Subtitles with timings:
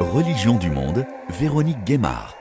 [0.00, 2.36] Religion du monde, Véronique Guémard.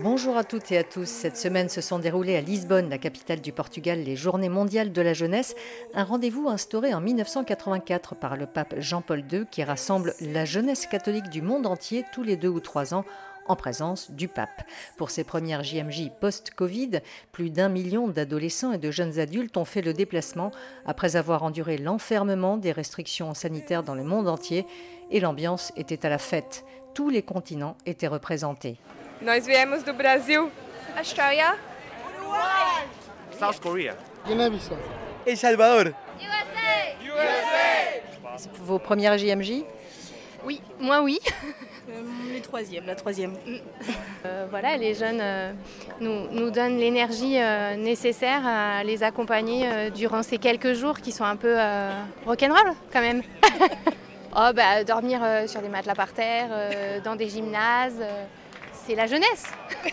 [0.00, 1.08] Bonjour à toutes et à tous.
[1.08, 5.02] Cette semaine se sont déroulées à Lisbonne, la capitale du Portugal, les Journées mondiales de
[5.02, 5.56] la jeunesse,
[5.94, 11.28] un rendez-vous instauré en 1984 par le pape Jean-Paul II qui rassemble la jeunesse catholique
[11.30, 13.04] du monde entier tous les deux ou trois ans
[13.48, 14.62] en présence du pape.
[14.96, 17.00] Pour ces premières JMJ post-Covid,
[17.32, 20.50] plus d'un million d'adolescents et de jeunes adultes ont fait le déplacement
[20.86, 24.66] après avoir enduré l'enfermement des restrictions sanitaires dans le monde entier
[25.10, 26.64] et l'ambiance était à la fête.
[26.94, 28.78] Tous les continents étaient représentés.
[29.20, 30.48] Nós viemos do Brasil,
[30.98, 31.56] Australia,
[32.20, 32.86] Uruguay,
[33.36, 33.94] South Korea,
[34.26, 34.76] Guinée-Bissau,
[35.26, 38.48] El Salvador, USA, USA.
[38.60, 39.64] Vos premières JMJ
[40.44, 41.18] Oui, moi oui.
[41.88, 42.02] Euh,
[42.32, 43.34] les troisièmes, la troisième.
[44.26, 45.52] Euh, voilà, les jeunes euh,
[46.00, 51.12] nous, nous, donnent l'énergie euh, nécessaire à les accompagner euh, durant ces quelques jours qui
[51.12, 51.90] sont un peu euh,
[52.26, 53.22] rock'n'roll quand même.
[54.36, 56.48] oh, bah, dormir sur des matelas par terre,
[57.04, 58.02] dans des gymnases
[58.88, 59.44] c'est la jeunesse.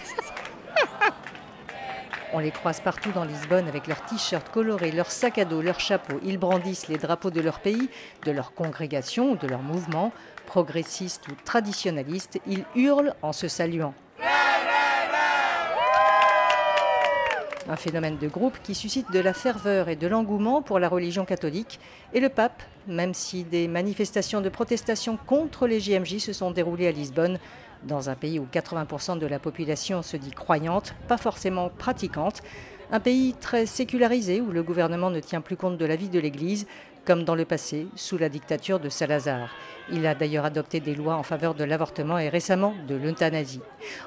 [2.33, 5.79] On les croise partout dans Lisbonne avec leurs t-shirts colorés, leurs sacs à dos, leurs
[5.79, 6.19] chapeaux.
[6.23, 7.89] Ils brandissent les drapeaux de leur pays,
[8.25, 10.11] de leur congrégation ou de leur mouvement.
[10.45, 13.93] Progressistes ou traditionnalistes, ils hurlent en se saluant.
[17.67, 21.25] Un phénomène de groupe qui suscite de la ferveur et de l'engouement pour la religion
[21.25, 21.79] catholique.
[22.13, 26.87] Et le pape, même si des manifestations de protestation contre les JMJ se sont déroulées
[26.87, 27.39] à Lisbonne,
[27.83, 32.43] dans un pays où 80% de la population se dit croyante, pas forcément pratiquante,
[32.91, 36.19] un pays très sécularisé où le gouvernement ne tient plus compte de la vie de
[36.19, 36.67] l'Église,
[37.05, 39.49] comme dans le passé, sous la dictature de Salazar.
[39.91, 43.61] Il a d'ailleurs adopté des lois en faveur de l'avortement et récemment de l'euthanasie.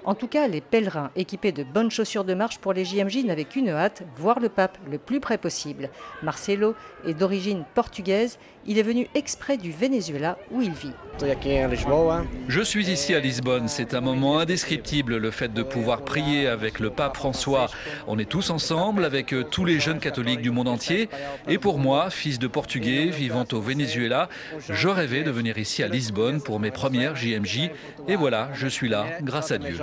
[0.05, 3.45] En tout cas, les pèlerins équipés de bonnes chaussures de marche pour les JMJ n'avaient
[3.45, 5.89] qu'une hâte, voir le pape le plus près possible.
[6.23, 6.75] Marcelo
[7.07, 10.93] est d'origine portugaise, il est venu exprès du Venezuela où il vit.
[12.49, 16.79] Je suis ici à Lisbonne, c'est un moment indescriptible le fait de pouvoir prier avec
[16.79, 17.69] le pape François.
[18.07, 21.09] On est tous ensemble avec tous les jeunes catholiques du monde entier
[21.49, 24.29] et pour moi, fils de portugais vivant au Venezuela,
[24.69, 27.71] je rêvais de venir ici à Lisbonne pour mes premières JMJ
[28.07, 29.77] et voilà, je suis là grâce à Dieu.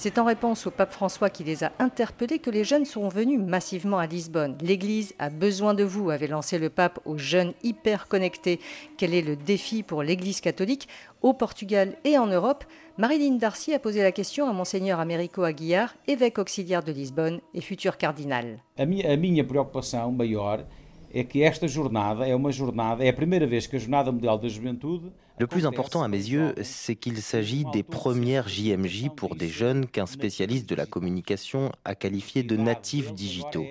[0.00, 3.40] C'est en réponse au pape François qui les a interpellés que les jeunes sont venus
[3.40, 4.56] massivement à Lisbonne.
[4.60, 8.60] L'Église a besoin de vous, avait lancé le pape aux jeunes hyper connectés.
[8.96, 10.86] Quel est le défi pour l'Église catholique
[11.20, 12.64] au Portugal et en Europe?
[12.96, 17.60] Marilyn Darcy a posé la question à Monseigneur Américo Aguiar, évêque auxiliaire de Lisbonne et
[17.60, 18.60] futur cardinal.
[18.78, 20.64] A minha, a minha preocupação maior
[21.12, 24.38] é que esta jornada é uma jornada, é a primeira vez que a Jornada Mundial
[24.38, 29.36] da Juventude Le plus important à mes yeux, c'est qu'il s'agit des premières JMJ pour
[29.36, 33.66] des jeunes qu'un spécialiste de la communication a qualifiés de natifs digitaux.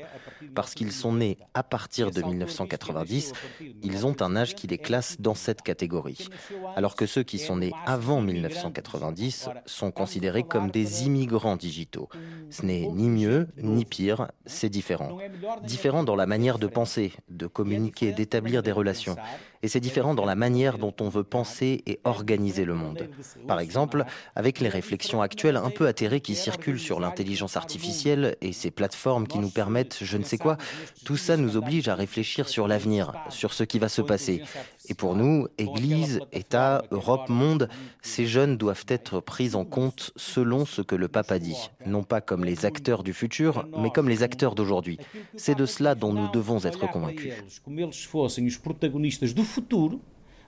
[0.55, 3.33] Parce qu'ils sont nés à partir de 1990,
[3.83, 6.29] ils ont un âge qui les classe dans cette catégorie.
[6.75, 12.09] Alors que ceux qui sont nés avant 1990 sont considérés comme des immigrants digitaux.
[12.49, 15.17] Ce n'est ni mieux ni pire, c'est différent.
[15.63, 19.15] Différent dans la manière de penser, de communiquer, d'établir des relations.
[19.63, 23.09] Et c'est différent dans la manière dont on veut penser et organiser le monde.
[23.47, 28.53] Par exemple, avec les réflexions actuelles un peu atterrées qui circulent sur l'intelligence artificielle et
[28.53, 30.57] ces plateformes qui nous permettent je ne sais quoi,
[31.05, 34.43] tout ça nous oblige à réfléchir sur l'avenir, sur ce qui va se passer.
[34.89, 37.69] Et pour nous, Église, État, Europe, monde,
[38.01, 41.69] ces jeunes doivent être pris en compte selon ce que le pape a dit.
[41.85, 44.97] Non pas comme les acteurs du futur, mais comme les acteurs d'aujourd'hui.
[45.35, 47.33] C'est de cela dont nous devons être convaincus.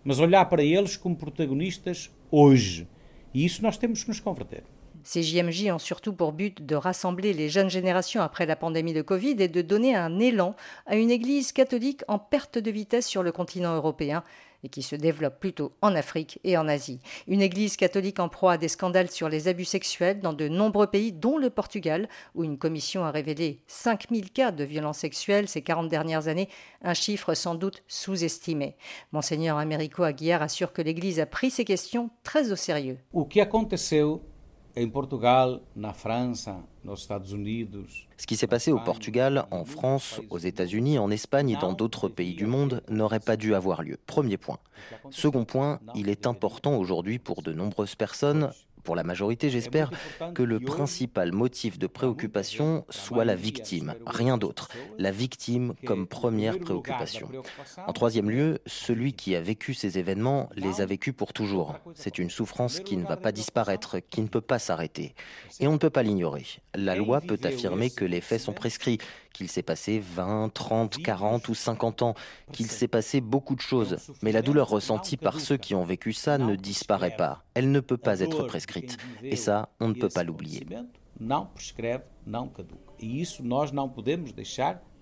[0.03, 2.87] mas olhar para eles como protagonistas hoje.
[3.33, 4.63] E isso nós temos que nos converter.
[5.11, 9.01] Ces JMJ ont surtout pour but de rassembler les jeunes générations après la pandémie de
[9.01, 10.55] Covid et de donner un élan
[10.85, 14.23] à une Église catholique en perte de vitesse sur le continent européen
[14.63, 16.99] et qui se développe plutôt en Afrique et en Asie.
[17.25, 20.85] Une Église catholique en proie à des scandales sur les abus sexuels dans de nombreux
[20.85, 25.63] pays, dont le Portugal, où une commission a révélé 5000 cas de violences sexuelles ces
[25.63, 26.49] 40 dernières années,
[26.83, 28.75] un chiffre sans doute sous-estimé.
[29.11, 32.99] Monseigneur Américo Aguiar assure que l'Église a pris ces questions très au sérieux.
[34.87, 35.59] Portugal,
[38.17, 42.07] Ce qui s'est passé au Portugal, en France, aux États-Unis, en Espagne et dans d'autres
[42.07, 43.97] pays du monde n'aurait pas dû avoir lieu.
[44.05, 44.59] Premier point.
[45.09, 48.51] Second point, il est important aujourd'hui pour de nombreuses personnes
[48.89, 49.91] pour la majorité, j'espère,
[50.33, 54.69] que le principal motif de préoccupation soit la victime, rien d'autre.
[54.97, 57.29] La victime comme première préoccupation.
[57.85, 61.75] En troisième lieu, celui qui a vécu ces événements les a vécus pour toujours.
[61.93, 65.13] C'est une souffrance qui ne va pas disparaître, qui ne peut pas s'arrêter.
[65.59, 66.47] Et on ne peut pas l'ignorer.
[66.73, 68.97] La loi peut affirmer que les faits sont prescrits,
[69.33, 72.15] qu'il s'est passé 20, 30, 40 ou 50 ans,
[72.51, 73.97] qu'il s'est passé beaucoup de choses.
[74.21, 77.43] Mais la douleur ressentie par ceux qui ont vécu ça ne disparaît pas.
[77.53, 78.97] Elle ne peut pas être prescrite.
[79.23, 80.65] Et ça, on ne peut pas l'oublier.
[80.69, 80.85] E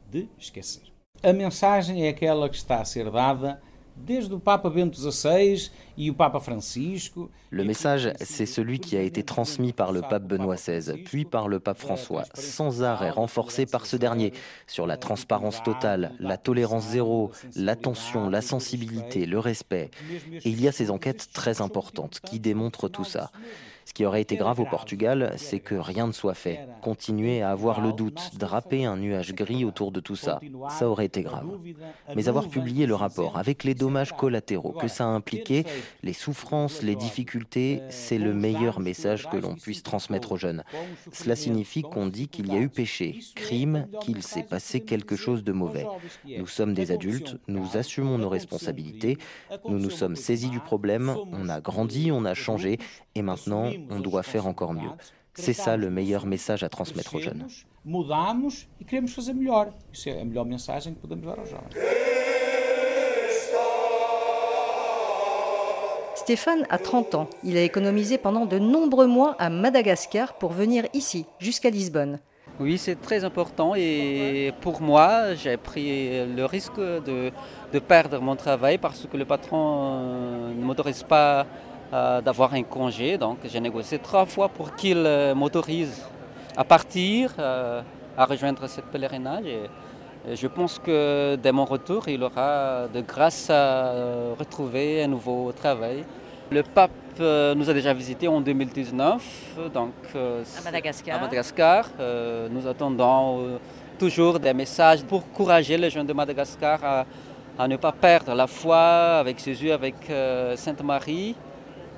[0.10, 0.94] de esquecer.
[1.24, 3.62] A mensagem é aquela que está a ser dada
[6.42, 7.30] Francisco.
[7.50, 11.48] Le message, c'est celui qui a été transmis par le pape Benoît XVI, puis par
[11.48, 14.34] le pape François, sans arrêt renforcé par ce dernier,
[14.68, 19.92] sur la transparence totale, la tolérance zéro, l'attention, la sensibilité, le respect.
[20.32, 23.32] Et il y a ces enquêtes très importantes qui démontrent tout ça.
[23.98, 26.68] Ce qui aurait été grave au Portugal, c'est que rien ne soit fait.
[26.84, 30.40] Continuer à avoir le doute, draper un nuage gris autour de tout ça,
[30.70, 31.48] ça aurait été grave.
[32.16, 35.66] Mais avoir publié le rapport avec les dommages collatéraux que ça a impliqué,
[36.04, 40.64] les souffrances, les difficultés, c'est le meilleur message que l'on puisse transmettre aux jeunes.
[41.12, 45.44] Cela signifie qu'on dit qu'il y a eu péché, crime, qu'il s'est passé quelque chose
[45.44, 45.88] de mauvais.
[46.38, 49.18] Nous sommes des adultes, nous assumons nos responsabilités,
[49.68, 52.78] nous nous sommes saisis du problème, on a grandi, on a changé,
[53.16, 54.90] et maintenant, on doit faire encore mieux.
[55.34, 57.48] C'est ça le meilleur message à transmettre aux jeunes.
[57.86, 59.72] Mudamos e queremos fazer melhor.
[59.94, 61.74] Isso é a melhor mensagem que podemos dar aos jovens.
[66.16, 67.30] Stéphane a 30 ans.
[67.42, 72.20] Il a économisé pendant de nombreux mois à Madagascar pour venir ici, jusqu'à Lisbonne.
[72.60, 77.32] Oui, c'est très important et pour moi, j'ai pris le risque de,
[77.72, 81.46] de, perdre mon travail parce que le patron ne m'autorise pas
[81.94, 83.18] euh, d'avoir un congé.
[83.18, 86.06] Donc j'ai négocié trois fois pour qu'il euh, m'autorise
[86.58, 87.82] à partir, euh,
[88.18, 89.46] à rejoindre cette pèlerinage.
[89.46, 89.70] Et,
[90.36, 93.94] je pense que dès mon retour, il aura de grâce à
[94.38, 96.04] retrouver un nouveau travail.
[96.52, 101.16] Le pape nous a déjà visité en 2019 donc, à Madagascar.
[101.16, 101.86] À Madagascar.
[102.52, 103.58] nous attendons
[103.98, 107.06] toujours des messages pour encourager les jeunes de Madagascar à,
[107.58, 109.96] à ne pas perdre la foi avec Jésus, avec
[110.58, 111.38] Sainte Marie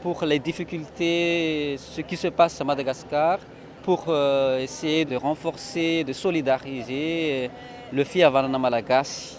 [0.01, 3.39] pour les difficultés, ce qui se passe à Madagascar,
[3.83, 7.49] pour euh, essayer de renforcer, de solidariser
[7.91, 9.37] le Fiavanana Malagasy,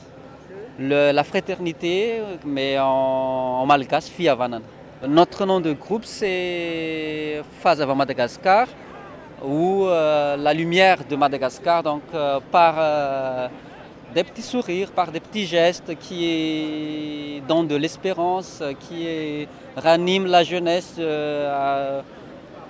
[0.78, 4.64] la fraternité, mais en, en malgache Fiavanana.
[5.06, 8.66] Notre nom de groupe, c'est Fazava Madagascar,
[9.42, 13.50] ou euh, la lumière de Madagascar, donc euh, par
[14.14, 19.46] des petits sourires, par des petits gestes qui donnent de l'espérance, qui
[19.76, 22.02] raniment la jeunesse euh,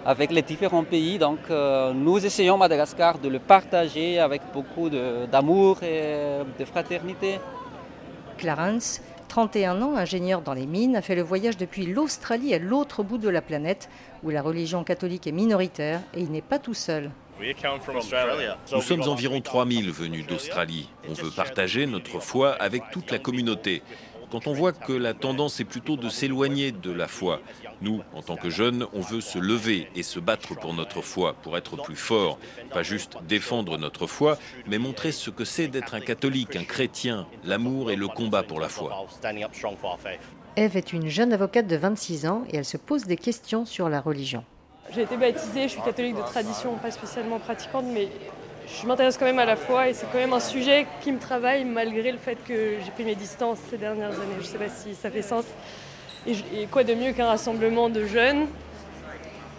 [0.04, 1.18] avec les différents pays.
[1.18, 7.40] Donc euh, nous essayons Madagascar de le partager avec beaucoup d'amour et de fraternité.
[8.36, 13.02] Clarence, 31 ans, ingénieur dans les mines, a fait le voyage depuis l'Australie à l'autre
[13.02, 13.88] bout de la planète
[14.22, 17.10] où la religion catholique est minoritaire et il n'est pas tout seul.
[18.72, 20.88] Nous sommes environ 3000 venus d'Australie.
[21.08, 23.82] On veut partager notre foi avec toute la communauté.
[24.30, 27.40] Quand on voit que la tendance est plutôt de s'éloigner de la foi,
[27.82, 31.34] nous, en tant que jeunes, on veut se lever et se battre pour notre foi,
[31.42, 32.38] pour être plus fort.
[32.72, 34.38] Pas juste défendre notre foi,
[34.68, 38.60] mais montrer ce que c'est d'être un catholique, un chrétien, l'amour et le combat pour
[38.60, 39.04] la foi.
[40.56, 43.88] Eve est une jeune avocate de 26 ans et elle se pose des questions sur
[43.88, 44.44] la religion.
[44.92, 48.08] J'ai été baptisée, je suis catholique de tradition, pas spécialement pratiquante, mais
[48.66, 51.20] je m'intéresse quand même à la foi et c'est quand même un sujet qui me
[51.20, 54.34] travaille malgré le fait que j'ai pris mes distances ces dernières années.
[54.40, 55.44] Je ne sais pas si ça fait sens.
[56.26, 58.48] Et, quoi de mieux qu'un rassemblement de jeunes?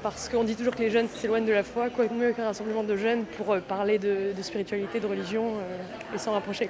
[0.03, 1.89] Parce qu'on dit toujours que les jeunes s'éloignent de la foi.
[1.89, 6.15] Quoi de mieux qu'un rassemblement de jeunes pour euh, parler de, spiritualité, de religion euh,
[6.15, 6.69] et s'en rapprocher?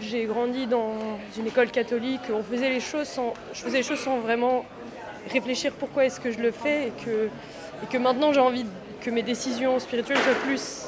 [0.00, 0.94] J'ai grandi dans
[1.36, 2.22] une école catholique.
[2.32, 4.64] On faisait les choses sans, je faisais les choses sans vraiment
[5.28, 7.28] réfléchir pourquoi est-ce que je le fais et que
[7.82, 8.66] et que maintenant j'ai envie
[9.00, 10.86] que mes décisions spirituelles soient plus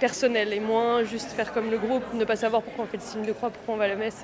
[0.00, 3.02] personnelles et moins juste faire comme le groupe, ne pas savoir pourquoi on fait le
[3.02, 4.22] signe de croix, pourquoi on va à la messe,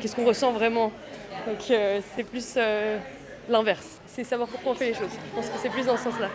[0.00, 0.92] qu'est-ce qu'on ressent vraiment.
[1.46, 2.98] Donc euh, c'est plus euh,
[3.48, 5.10] l'inverse, c'est savoir pourquoi on fait les choses.
[5.10, 6.30] Je pense que c'est plus dans ce sens-là.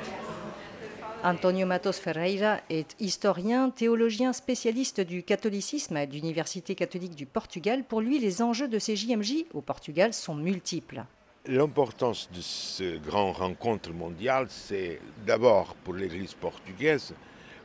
[1.23, 7.83] Antonio Matos Ferreira est historien, théologien spécialiste du catholicisme à l'Université catholique du Portugal.
[7.83, 11.03] Pour lui, les enjeux de ces JMJ au Portugal sont multiples.
[11.47, 17.13] L'importance de ce grand rencontre mondiale, c'est d'abord pour l'Église portugaise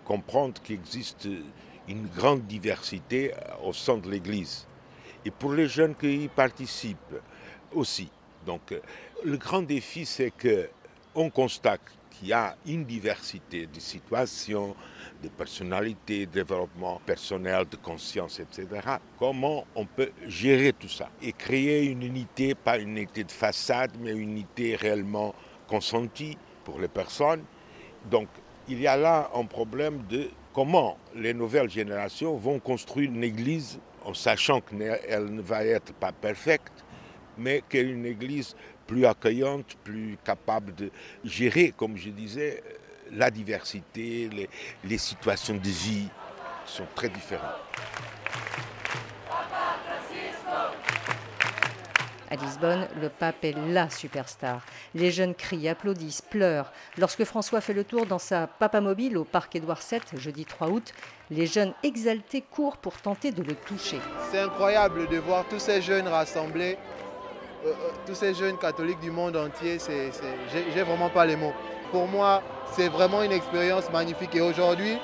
[0.04, 1.28] comprendre qu'il existe
[1.88, 3.33] une grande diversité
[3.64, 4.66] au sein de l'Église
[5.25, 7.16] et pour les jeunes qui y participent
[7.73, 8.09] aussi.
[8.47, 8.75] Donc
[9.25, 10.69] le grand défi, c'est que
[11.14, 14.76] on constate qui a une diversité de situations,
[15.25, 18.66] de personnalités, de développement personnel, de conscience, etc.
[19.19, 23.93] Comment on peut gérer tout ça et créer une unité, pas une unité de façade,
[23.99, 25.35] mais une unité réellement
[25.66, 27.43] consentie pour les personnes?
[28.11, 28.28] Donc
[28.69, 33.81] il y a là un problème de comment les nouvelles générations vont construire une église
[34.04, 36.71] en sachant qu'elle ne va être pas parfaite,
[37.38, 38.54] mais qu'elle est une église
[38.87, 40.90] plus accueillante, plus capable de
[41.25, 42.62] gérer, comme je disais,
[43.12, 44.49] la diversité, les,
[44.84, 46.08] les situations de vie
[46.66, 47.50] sont très différentes.
[52.34, 54.64] À Lisbonne, le pape est la superstar.
[54.94, 56.73] Les jeunes crient, applaudissent, pleurent.
[56.99, 60.68] Lorsque François fait le tour dans sa papa mobile au parc Édouard VII, jeudi 3
[60.68, 60.94] août,
[61.30, 64.00] les jeunes exaltés courent pour tenter de le toucher.
[64.32, 66.76] C'est incroyable de voir tous ces jeunes rassemblés,
[67.64, 69.78] euh, euh, tous ces jeunes catholiques du monde entier.
[70.75, 71.54] J'ai vraiment pas les mots.
[71.91, 74.35] Pour moi, c'est vraiment une expérience magnifique.
[74.35, 74.99] Et aujourd'hui,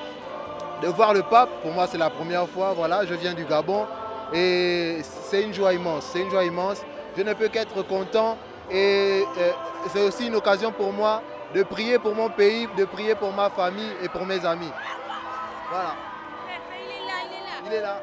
[0.81, 2.73] de voir le pape, pour moi, c'est la première fois.
[2.73, 3.85] Voilà, je viens du Gabon
[4.33, 6.05] et c'est une joie immense.
[6.11, 6.81] C'est une joie immense
[7.17, 8.37] je ne peux qu'être content
[8.69, 9.51] et euh,
[9.89, 11.21] c'est aussi une occasion pour moi
[11.53, 14.71] de prier pour mon pays, de prier pour ma famille et pour mes amis.
[15.69, 15.95] Voilà.
[17.65, 17.99] Il est là.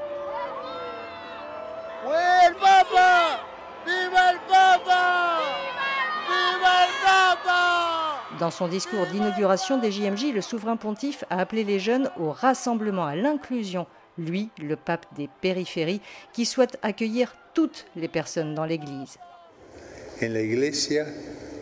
[2.06, 2.14] Oui,
[2.48, 3.40] le papa?
[3.86, 5.38] Viva le papa
[6.28, 11.80] Viva le papa Dans son discours d'inauguration des JMJ, le souverain pontife a appelé les
[11.80, 13.86] jeunes au rassemblement, à l'inclusion.
[14.16, 16.00] Lui, le pape des périphéries,
[16.32, 19.18] qui souhaite accueillir toutes les personnes dans l'Église.
[20.22, 21.06] En la Iglesia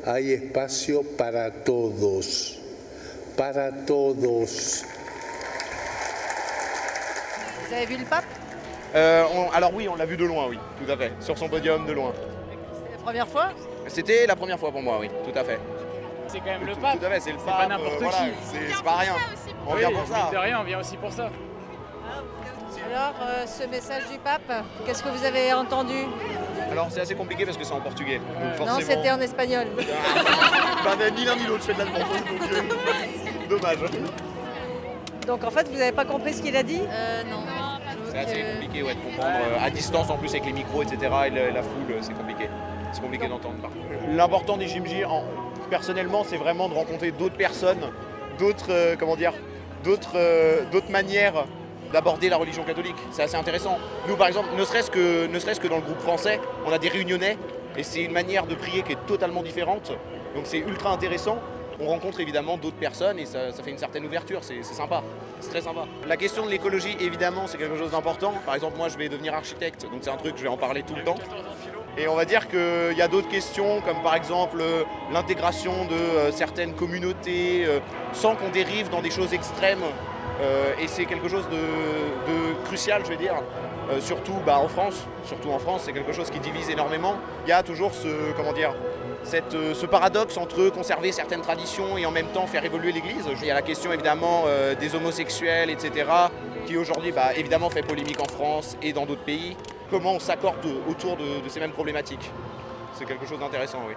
[0.04, 2.59] hay espacio para todos,
[3.38, 4.85] para todos.
[7.66, 8.25] Vous avez vu le pape?
[8.95, 11.87] Euh, Alors oui, on l'a vu de loin, oui, tout à fait, sur son podium
[11.87, 12.12] de loin.
[12.75, 13.52] C'était la première fois?
[13.88, 15.59] C'était la première fois pour moi, oui, tout à fait.
[16.28, 16.99] C'est quand même le pape.
[16.99, 17.56] Tout à fait, c'est le pape.
[17.56, 18.75] pas n'importe euh, qui.
[18.75, 19.14] c'est pas rien.
[19.66, 20.30] On vient pour ça.
[20.33, 21.30] De rien, on vient aussi pour ça.
[22.88, 26.04] Alors, euh, ce message du pape, qu'est-ce que vous avez entendu?
[26.71, 28.21] Alors, c'est assez compliqué parce que c'est en portugais.
[28.59, 29.66] Non, c'était en espagnol.
[30.85, 31.99] bah, ni l'un ni l'autre, je fais de l'allemand.
[31.99, 33.78] Donc, euh, dommage.
[35.26, 36.80] Donc, en fait, vous n'avez pas compris ce qu'il a dit?
[36.88, 37.42] Euh, Non.
[38.11, 39.30] C'est assez compliqué ouais, de comprendre.
[39.30, 42.49] Euh, à distance, en plus, avec les micros, etc., et la, foule, c'est compliqué.
[42.92, 43.56] C'est compliqué d'entendre.
[44.09, 45.04] L'important des JMJ,
[45.67, 47.91] personnellement, c'est vraiment de rencontrer d'autres personnes,
[48.39, 49.33] d'autres, comment dire,
[49.85, 50.17] d'autres,
[50.71, 51.45] d'autres manières
[51.93, 52.97] d'aborder la religion catholique.
[53.11, 53.79] C'est assez intéressant.
[54.09, 56.79] Nous, par exemple, ne serait-ce que, ne serait-ce que dans le groupe français, on a
[56.79, 57.37] des réunionnais
[57.77, 59.93] et c'est une manière de prier qui est totalement différente.
[60.35, 61.39] Donc c'est ultra intéressant.
[61.79, 65.03] On rencontre évidemment d'autres personnes et ça, fait une certaine ouverture, c'est sympa,
[65.41, 65.85] c'est très sympa.
[66.09, 68.33] La question de l'écologie, évidemment, c'est quelque chose d'important.
[68.47, 70.83] Par exemple, moi je vais devenir architecte, donc c'est un truc, je vais en parler
[70.83, 71.17] tout le temps.
[71.99, 75.95] Et on va dire qu'il y a d'autres questions, comme par exemple euh, l'intégration de
[75.95, 77.81] euh, certaines communautés, euh,
[78.12, 79.85] sans qu'on dérive dans des choses extrêmes
[80.79, 83.37] et c'est quelque chose de, crucial, je vais dire,
[84.00, 85.07] surtout bah, en France.
[85.25, 87.15] Surtout en France, c'est quelque chose qui divise énormément.
[87.47, 88.75] Il y a toujours ce, comment dire,
[89.35, 93.25] euh, ce paradoxe entre conserver certaines traditions et en même temps faire évoluer l'Église.
[93.40, 94.45] Il y a la question évidemment
[94.78, 96.06] des homosexuels, etc.,
[96.66, 99.56] qui aujourd'hui bah, évidemment fait polémique en France et dans d'autres pays.
[99.90, 102.30] Comment on s'accorde autour de ces mêmes problématiques?
[102.95, 103.95] C'est quelque chose d'intéressant, oui.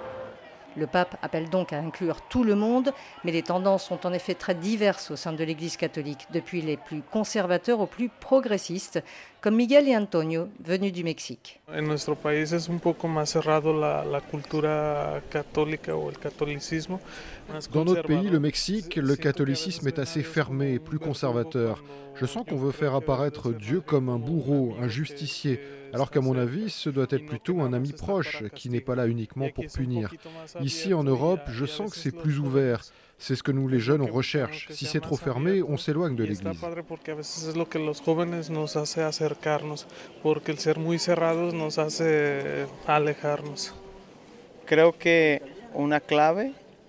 [0.76, 2.94] Le pape appelle donc à inclure tout le monde,
[3.24, 6.78] mais les tendances sont en effet très diverses au sein de l'Église catholique, depuis les
[6.78, 9.04] plus conservateurs aux plus progressistes,
[9.42, 11.60] comme Miguel et Antonio, venus du Mexique.
[11.68, 17.00] En nuestro país es un poco más cerrado la, la cultura católica o el catolicismo.
[17.74, 21.84] Dans notre pays, le Mexique, le catholicisme est assez fermé et plus conservateur.
[22.16, 25.62] Je sens qu'on veut faire apparaître Dieu comme un bourreau, un justicier,
[25.94, 29.08] alors qu'à mon avis, ce doit être plutôt un ami proche qui n'est pas là
[29.08, 30.14] uniquement pour punir.
[30.62, 32.82] Ici en Europe, je sens que c'est plus ouvert.
[33.20, 34.68] C'est ce que nous les jeunes on recherche.
[34.72, 36.42] Si c'est trop fermé, on s'éloigne de l'Église.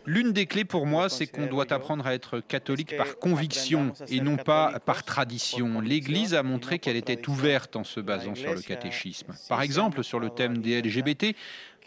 [0.06, 4.20] L'une des clés pour moi, c'est qu'on doit apprendre à être catholique par conviction et
[4.20, 5.80] non pas par tradition.
[5.80, 9.34] L'Église a montré qu'elle était ouverte en se basant sur le catéchisme.
[9.48, 11.36] Par exemple, sur le thème des LGBT,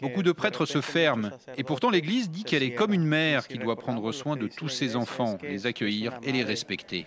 [0.00, 3.58] Beaucoup de prêtres se ferment, et pourtant l'Église dit qu'elle est comme une mère qui
[3.58, 7.06] doit prendre soin de tous ses enfants, les accueillir et les respecter.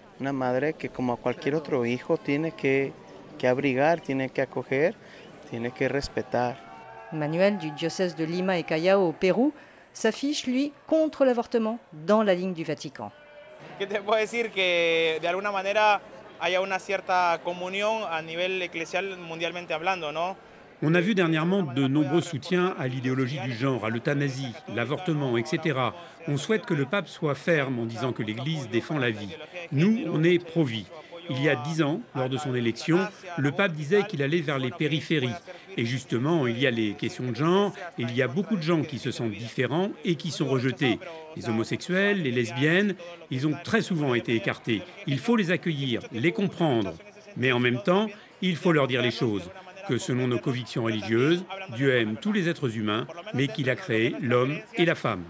[7.14, 9.54] Manuel du diocèse de Lima et Callao au Pérou
[9.94, 13.12] s'affiche, lui, contre l'avortement dans la ligne du Vatican.
[13.80, 16.02] Que te puedo decir que de alguna manera
[16.40, 20.36] haya una cierta comunión a nivel eclesial mundialmente hablando, ¿no?
[20.84, 25.76] On a vu dernièrement de nombreux soutiens à l'idéologie du genre, à l'euthanasie, l'avortement, etc.
[26.28, 29.36] On souhaite que le pape soit ferme en disant que l'Église défend la vie.
[29.72, 30.86] Nous, on est pro-vie.
[31.32, 33.00] Il y a dix ans, lors de son élection,
[33.40, 35.34] le pape disait qu'il allait vers les périphéries.
[35.78, 38.84] Et justement, il y a les questions de genre, il y a beaucoup de gens
[38.84, 41.00] qui se sentent différents et qui sont rejetés.
[41.36, 42.94] Les homosexuels, les lesbiennes,
[43.32, 44.84] ils ont très souvent été écartés.
[45.08, 46.94] Il faut les accueillir, les comprendre.
[47.36, 48.08] Mais en même temps,
[48.44, 49.50] il faut leur dire les choses
[49.88, 51.44] que selon nos convictions religieuses,
[51.76, 55.24] Dieu aime tous les êtres humains, mais qu'il a créé l'homme et la femme.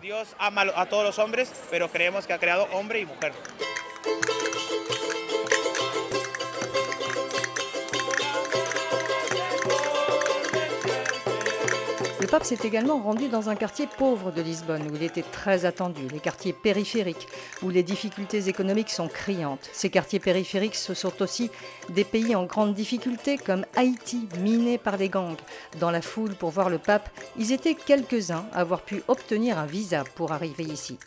[12.27, 15.63] Le pape s'est également rendu dans un quartier pauvre de Lisbonne où il était très
[15.63, 17.25] attendu, les quartiers périphériques
[17.63, 19.69] où les difficultés économiques sont criantes.
[19.72, 21.50] Ces quartiers périphériques, ce sont aussi
[21.88, 25.38] des pays en grande difficulté comme Haïti, miné par les gangs.
[25.79, 29.65] Dans la foule pour voir le pape, ils étaient quelques-uns à avoir pu obtenir un
[29.65, 31.00] visa pour arriver ici.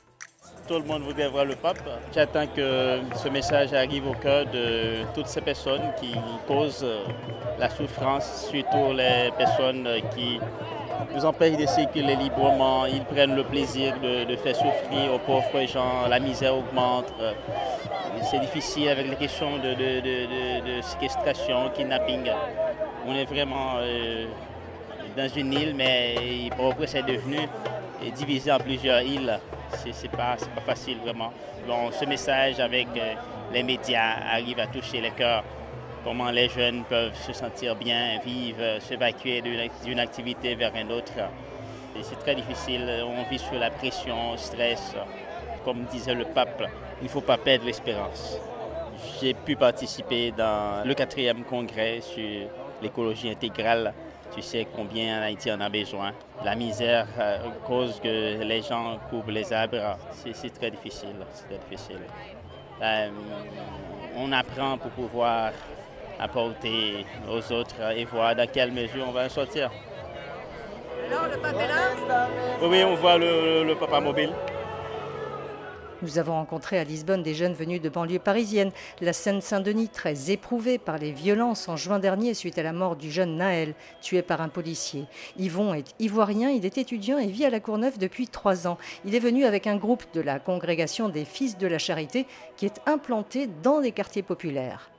[0.66, 1.82] Tout le monde voudrait voir le pape.
[2.14, 6.14] J'attends que ce message arrive au cœur de toutes ces personnes qui
[6.48, 6.86] causent
[7.58, 10.40] la souffrance, surtout les personnes qui
[11.14, 12.86] nous empêchent de circuler librement.
[12.86, 16.06] Ils prennent le plaisir de, faire souffrir aux pauvres gens.
[16.08, 17.12] La misère augmente.
[18.30, 22.30] C'est difficile avec les questions de, de, séquestration, kidnapping.
[23.06, 24.26] On est vraiment euh,
[25.16, 27.38] dans une île, mais Port-au-Prince c'est devenu
[28.14, 29.38] divisé en plusieurs îles.
[29.74, 31.32] C'est pas, pas facile vraiment.
[31.92, 33.14] Ce message avec euh,
[33.52, 35.44] les médias arrive à toucher les cœurs
[36.04, 39.42] comment les jeunes peuvent se sentir bien, vivre, s'évacuer
[39.84, 41.12] d'une activité vers une autre.
[42.02, 44.94] C'est très difficile, on vit sous la pression, stress.
[45.64, 46.62] Comme disait le pape,
[47.00, 48.38] il ne faut pas perdre l'espérance.
[49.20, 52.48] J'ai pu participer dans le quatrième congrès sur
[52.80, 53.92] l'écologie intégrale.
[54.34, 56.12] Tu sais combien en Haïti en a besoin.
[56.44, 59.98] La misère euh, cause que les gens coupent les arbres.
[60.12, 61.16] C'est très difficile.
[61.68, 62.00] Difficile.
[62.80, 63.10] Euh,
[64.16, 65.52] on apprend pour pouvoir
[66.20, 69.70] apporter aux autres et voir dans quelle mesure on va sortir.
[71.10, 72.28] le pape est là?
[72.62, 74.30] Oui, on voit le, le papa mobile.
[76.02, 78.70] Nous avons rencontré à Lisbonne des jeunes venus de banlieue parisienne.
[79.02, 83.10] La Seine-Saint-Denis, très éprouvée par les violences en juin dernier suite à la mort du
[83.10, 85.04] jeune Naël, tué par un policier.
[85.38, 88.78] Yvon est ivoirien, il est étudiant et vit à la Courneuve depuis trois ans.
[89.04, 92.64] Il est venu avec un groupe de la congrégation des Fils de la Charité qui
[92.64, 94.90] est implanté dans les quartiers populaires.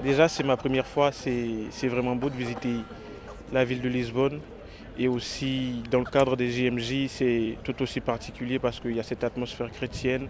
[0.00, 1.10] Déjà, c'est ma première fois.
[1.12, 2.76] C'est vraiment beau de visiter
[3.52, 4.40] la ville de Lisbonne.
[4.98, 9.02] Et aussi, dans le cadre des JMJ, c'est tout aussi particulier parce qu'il y a
[9.02, 10.28] cette atmosphère chrétienne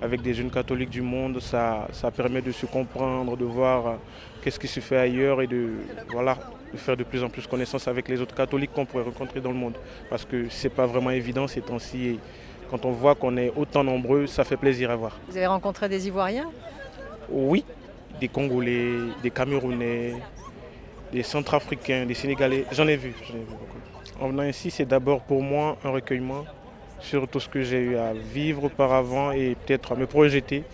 [0.00, 1.40] avec des jeunes catholiques du monde.
[1.40, 3.92] Ça, ça permet de se comprendre, de voir euh,
[4.42, 5.68] qu'est-ce qui se fait ailleurs et de,
[6.10, 6.36] voilà,
[6.72, 9.52] de faire de plus en plus connaissance avec les autres catholiques qu'on pourrait rencontrer dans
[9.52, 9.74] le monde.
[10.10, 12.06] Parce que ce n'est pas vraiment évident ces temps-ci.
[12.06, 12.18] Et
[12.70, 15.16] quand on voit qu'on est autant nombreux, ça fait plaisir à voir.
[15.28, 16.50] Vous avez rencontré des Ivoiriens?
[17.30, 17.64] Oui,
[18.20, 20.14] des Congolais, des Camerounais,
[21.12, 22.64] des Centrafricains, des Sénégalais.
[22.72, 23.14] J'en ai, vu,
[24.20, 26.44] En venant ici, c'est d'abord pour moi un recueillement
[27.00, 30.64] sur tout ce que j'ai eu à vivre auparavant et peut-être à me projeter,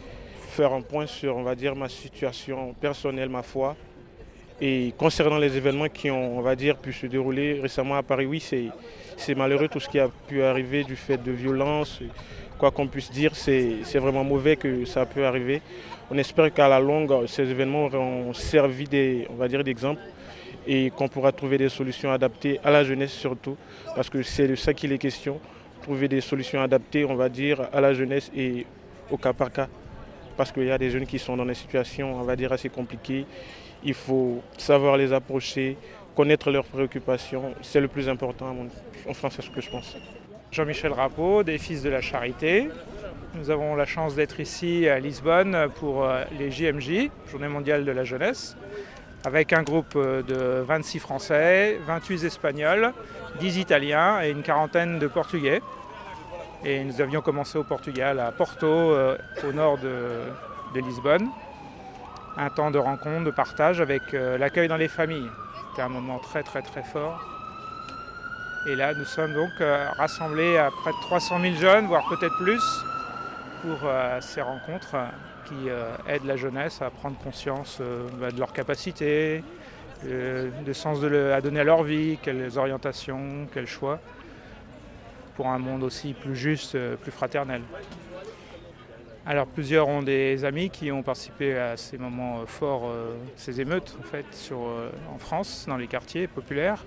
[0.51, 3.77] faire un point sur, on va dire, ma situation personnelle, ma foi.
[4.61, 8.27] Et concernant les événements qui ont, on va dire, pu se dérouler récemment à Paris,
[8.27, 8.41] oui,
[9.17, 12.01] c'est malheureux tout ce qui a pu arriver du fait de violence.
[12.59, 15.63] Quoi qu'on puisse dire, c'est vraiment mauvais que ça pu arriver.
[16.11, 20.01] On espère qu'à la longue, ces événements auront servi d'exemple
[20.67, 23.57] et qu'on pourra trouver des solutions adaptées à la jeunesse surtout,
[23.95, 25.41] parce que c'est de ça qu'il est question,
[25.83, 28.67] trouver des solutions adaptées, on va dire, à la jeunesse et
[29.11, 29.69] au cas par cas,
[30.37, 32.69] parce qu'il y a des jeunes qui sont dans des situations, on va dire, assez
[32.69, 33.25] compliquées.
[33.85, 35.77] Il faut savoir les approcher,
[36.17, 38.55] connaître leurs préoccupations, c'est le plus important,
[39.09, 39.97] enfin c'est ce que je pense.
[40.51, 42.71] Jean-Michel Rapeau, des Fils de la Charité,
[43.35, 47.93] nous avons la chance d'être ici à Lisbonne pour euh, les JMJ, Journée mondiale de
[47.93, 48.57] la jeunesse,
[49.25, 52.93] avec un groupe euh, de 26 Français, 28 Espagnols,
[53.39, 55.61] 10 Italiens et une quarantaine de Portugais.
[56.65, 61.29] Et nous avions commencé au Portugal, à Porto, euh, au nord de, Lisbonne.
[62.37, 65.29] Un temps de rencontre, de partage avec l'accueil dans les familles.
[65.71, 67.38] C'était un moment très très très fort.
[68.67, 69.53] Et là, nous sommes donc
[69.97, 72.63] rassemblés à près de 300 000 jeunes, voire peut-être plus,
[73.63, 74.97] pour euh, ces rencontres
[75.47, 79.43] qui euh, aident la jeunesse à prendre conscience euh, bah, de leurs capacités,
[80.05, 83.99] de sens à donner à leur vie, quelles orientations, quels choix,
[85.35, 87.63] pour un monde aussi plus juste, plus fraternel.
[89.27, 92.93] Alors plusieurs ont des amis qui ont participé à ces moments forts,
[93.35, 94.53] ces émeutes en fait,
[95.13, 96.85] en France, dans les quartiers populaires.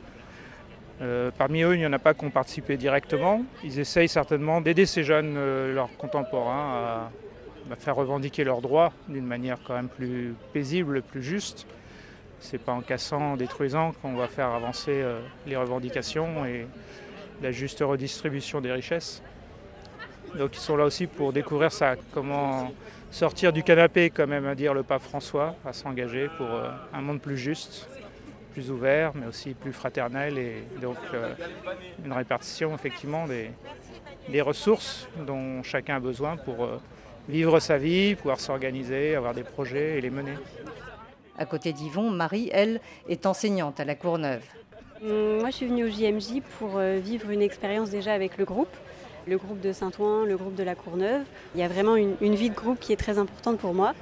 [1.37, 3.43] Parmi eux, il n'y en a pas qui ont participé directement.
[3.63, 5.35] Ils essayent certainement d'aider ces jeunes,
[5.73, 7.09] leurs contemporains,
[7.71, 11.65] à, faire revendiquer leurs droits d'une manière quand même plus paisible, plus juste.
[12.39, 15.03] C'est pas en cassant, en détruisant qu'on va faire avancer
[15.47, 16.67] les revendications et
[17.41, 19.21] la juste redistribution des richesses.
[20.35, 22.71] Donc ils sont là aussi pour découvrir ça, comment
[23.09, 27.01] sortir du canapé, quand même à dire le pape François, à s'engager pour euh, un
[27.01, 27.89] monde plus juste,
[28.51, 31.33] plus ouvert, mais aussi plus fraternel et donc euh,
[32.05, 33.51] une répartition effectivement des,
[34.29, 36.77] des, ressources dont chacun a besoin pour euh,
[37.29, 40.33] vivre sa vie, pouvoir s'organiser, avoir des projets et les mener.
[41.37, 44.43] À côté d'Yvon, Marie, elle, est enseignante à la Courneuve.
[45.01, 48.69] Moi, je suis venue au JMJ pour vivre une expérience déjà avec le groupe
[49.27, 51.23] le groupe de Saint-Ouen, le groupe de la Courneuve.
[51.55, 53.93] Il y a vraiment une, vie de groupe qui est très importante pour moi.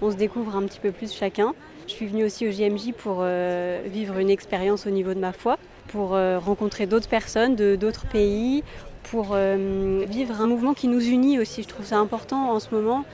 [0.00, 1.54] On se découvre un petit peu plus chacun.
[1.88, 5.32] Je suis venue aussi au JMJ pour euh, vivre une expérience au niveau de ma
[5.32, 8.62] foi, pour euh, rencontrer d'autres personnes de d'autres pays,
[9.04, 11.62] pour euh, vivre un mouvement qui nous unit aussi.
[11.62, 13.06] Je trouve ça important en ce moment.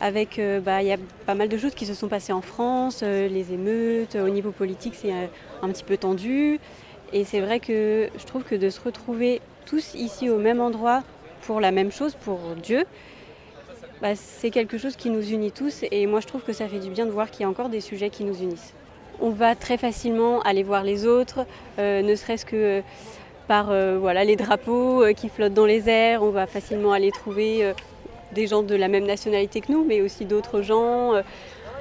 [0.00, 3.02] Avec, bah, il y a pas mal de choses qui se sont passées en France,
[3.02, 5.10] les émeutes, au niveau politique c'est
[5.62, 6.60] un petit peu tendu.
[7.14, 11.02] Et c'est vrai que je trouve que de se retrouver tous ici au même endroit
[11.42, 12.84] pour la même chose, pour Dieu,
[14.02, 16.78] bah, c'est quelque chose qui nous unit tous et moi je trouve que ça fait
[16.78, 18.74] du bien de voir qu'il y a encore des sujets qui nous unissent.
[19.20, 21.46] On va très facilement aller voir les autres,
[21.78, 22.80] euh, ne serait-ce que euh,
[23.48, 27.72] par euh, voilà, les drapeaux qui flottent dans les airs, on va facilement aller trouver
[28.32, 31.12] des gens de la même nationalité que nous, mais aussi d'autres gens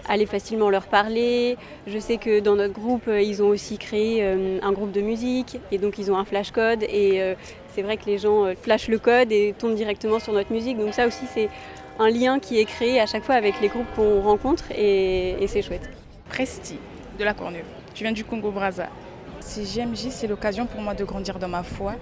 [0.07, 1.57] aller facilement leur parler.
[1.87, 5.79] Je sais que dans notre groupe, ils ont aussi créé un groupe de musique et
[5.79, 7.33] donc ils ont un flash code et
[7.73, 10.77] c'est vrai que les gens flashent le code et tombent directement sur notre musique.
[10.77, 11.49] Donc ça aussi, c'est
[11.99, 15.61] un lien qui est créé à chaque fois avec les groupes qu'on rencontre et, c'est
[15.61, 15.89] chouette.
[16.29, 16.77] Presti,
[17.17, 17.63] de la Cornue.
[17.93, 18.25] Je viens du
[19.45, 19.75] Congo-Braza.
[19.75, 21.93] GMJ, c'est l'occasion pour moi de grandir dans ma foi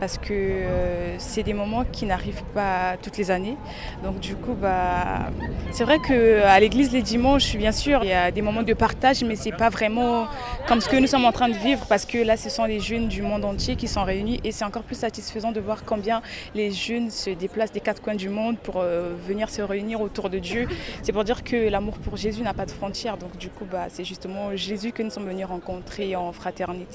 [0.00, 3.56] parce que euh, c'est des moments qui n'arrivent pas toutes les années.
[4.02, 5.30] Donc du coup, bah,
[5.70, 9.22] c'est vrai qu'à l'église les dimanches, bien sûr, il y a des moments de partage,
[9.24, 10.26] mais c'est pas vraiment
[10.66, 12.80] comme ce que nous sommes en train de vivre parce que là, ce sont les
[12.80, 16.20] jeunes du monde entier qui sont réunis et c'est encore plus satisfaisant de voir combien
[16.54, 20.30] les jeunes se déplacent des quatre coins du monde pour euh, venir se réunir autour
[20.30, 20.66] de Dieu.
[21.02, 23.16] C'est pour dire que l'amour pour Jésus n'a pas de frontières.
[23.16, 26.87] Donc du coup, bah, c'est justement Jésus que nous sommes venus rencontrer en fraternité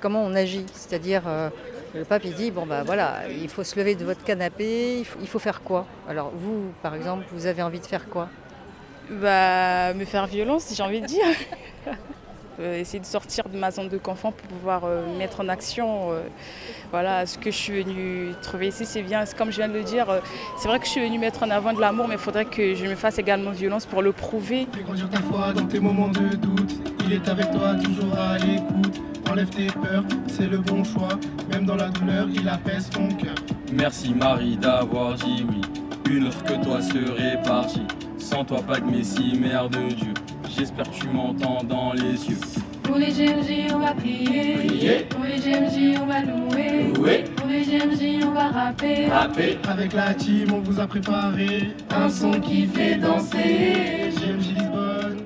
[0.00, 0.66] Comment on agit.
[0.74, 1.50] C'est-à-dire, euh,
[1.94, 5.28] le pape il dit bon bah voilà, il faut se lever de votre canapé, il
[5.28, 5.86] faut, faire quoi?
[6.08, 8.28] Alors vous, par exemple, vous avez envie de faire quoi?
[9.10, 11.26] Bah me faire violence, j'ai envie de dire.
[12.60, 16.12] Euh, essayer de sortir de ma zone de confort pour pouvoir euh, mettre en action
[16.90, 18.86] voilà, ce que je suis venue trouver ici.
[18.86, 20.06] C'est bien, comme je viens de le dire,
[20.58, 22.74] c'est vrai que je suis venue mettre en avant de l'amour, mais il faudrait que
[22.74, 24.66] je me fasse également violence pour le prouver.
[25.10, 26.72] ta foi dans tes moments de doute,
[27.06, 29.00] il est avec toi toujours à l'écoute
[29.34, 31.18] enlève tes peurs, c'est le bon choix.
[31.50, 33.34] Même dans la douleur, il apaise ton cœur.
[33.72, 35.60] Merci Marie d'avoir dit oui.
[36.10, 37.86] Une heure que toi serait partie.
[38.18, 40.14] Sans toi, pas de Messie, mère de Dieu.
[40.56, 42.38] J'espère que tu m'entends dans les yeux.
[42.82, 44.54] Pour les GMJ, on va prier.
[44.56, 44.98] prier.
[45.10, 46.92] Pour les GMJ, on va louer.
[46.94, 47.24] louer.
[47.36, 49.06] Pour les GMJ, on va rapper.
[49.06, 49.58] rapper.
[49.68, 54.10] Avec la team, on vous a préparé un son qui fait danser.
[54.20, 54.54] GMJ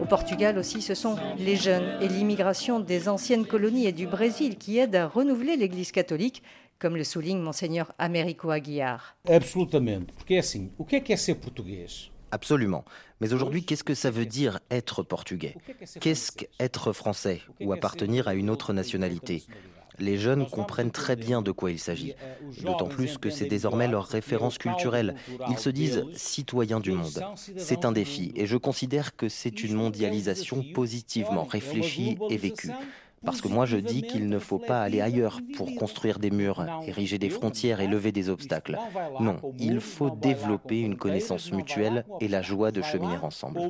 [0.08, 4.78] Portugal aussi, ce sont les jeunes et l'immigration des anciennes colonies et du Brésil qui
[4.78, 6.42] aident à renouveler l'Église catholique,
[6.78, 9.16] comme le souligne monseigneur Américo Aguiar.
[9.28, 10.06] Absolument.
[10.16, 12.10] Porque é assim, o que é que é ser português?
[12.30, 12.84] Absolument.
[13.20, 15.56] Mais aujourd'hui, qu'est-ce que ça veut dire être portugais
[16.00, 19.44] Qu'est-ce qu'être français ou appartenir à une autre nationalité
[19.98, 22.14] les jeunes comprennent très bien de quoi il s'agit,
[22.62, 25.16] d'autant plus que c'est désormais leur référence culturelle.
[25.50, 27.24] Ils se disent citoyens du monde.
[27.56, 28.32] C'est un défi.
[28.34, 32.70] et je considère que c'est une mondialisation positivement réfléchie et vécue.
[33.24, 36.64] Parce que moi je dis qu'il ne faut pas aller ailleurs pour construire des murs,
[36.86, 38.78] ériger des frontières et lever des obstacles.
[39.20, 43.60] Non, il faut développer une connaissance mutuelle et la joie de cheminer ensemble.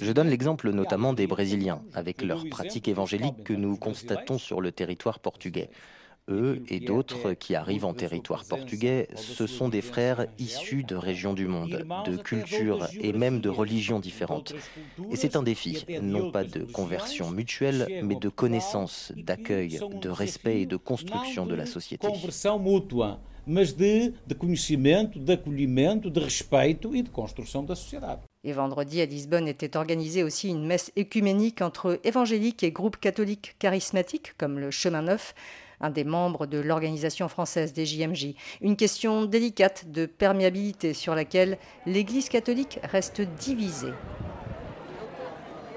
[0.00, 4.72] Je donne l'exemple notamment des Brésiliens, avec leur pratique évangélique que nous constatons sur le
[4.72, 5.70] territoire portugais
[6.28, 11.34] eux et d'autres qui arrivent en territoire portugais, ce sont des frères issus de régions
[11.34, 14.54] du monde, de cultures et même de religions différentes.
[15.10, 20.62] Et c'est un défi, non pas de conversion mutuelle, mais de connaissance, d'accueil, de respect
[20.62, 22.08] et de construction de la société.
[28.44, 33.56] Et vendredi à Lisbonne était organisée aussi une messe écuménique entre évangéliques et groupes catholiques
[33.58, 35.34] charismatiques comme le Chemin Neuf
[35.80, 38.34] un des membres de l'organisation française des JMJ.
[38.60, 43.92] Une question délicate de perméabilité sur laquelle l'Église catholique reste divisée.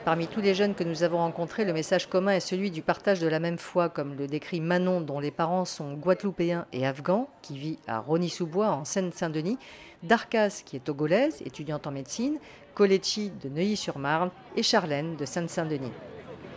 [0.04, 3.20] Parmi tous les jeunes que nous avons rencontrés, le message commun est celui du partage
[3.20, 7.30] de la même foi, comme le décrit Manon, dont les parents sont guadeloupéens et afghans,
[7.44, 9.60] qui vit à Rony-sous-Bois, en Seine-Saint-Denis,
[10.02, 12.40] Darkas, qui est togolaise, étudiante en médecine,
[12.74, 15.92] Coletti de Neuilly-sur-Marne et Charlène de Seine-Saint-Denis.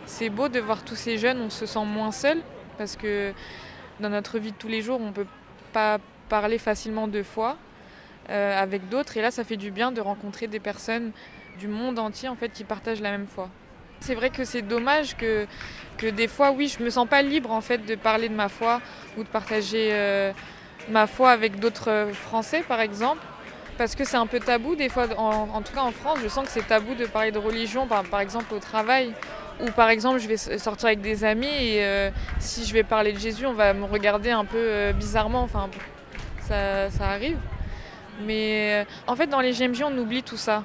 [0.07, 2.41] C'est beau de voir tous ces jeunes, on se sent moins seul,
[2.77, 3.33] parce que
[3.99, 5.27] dans notre vie de tous les jours, on ne peut
[5.73, 5.97] pas
[6.29, 7.57] parler facilement de foi
[8.29, 11.11] euh, avec d'autres, et là, ça fait du bien de rencontrer des personnes
[11.59, 13.49] du monde entier en fait qui partagent la même foi.
[14.01, 15.47] C'est vrai que c'est dommage que,
[15.97, 18.49] que des fois, oui, je me sens pas libre en fait de parler de ma
[18.49, 18.81] foi
[19.17, 20.33] ou de partager euh,
[20.89, 23.25] ma foi avec d'autres Français par exemple.
[23.77, 26.45] Parce que c'est un peu tabou des fois, en, tout cas en France, je sens
[26.45, 29.13] que c'est tabou de parler de religion, par, exemple au travail.
[29.61, 33.13] Ou par exemple, je vais sortir avec des amis et euh, si je vais parler
[33.13, 35.43] de Jésus, on va me regarder un peu euh, bizarrement.
[35.43, 35.69] Enfin,
[36.41, 37.37] ça, ça arrive.
[38.25, 40.63] Mais en fait, dans les GMJ, on oublie tout ça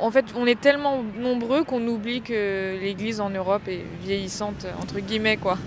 [0.00, 4.98] en fait, on est tellement nombreux qu'on oublie que l'Église en Europe est vieillissante, entre
[5.00, 5.58] guillemets, quoi.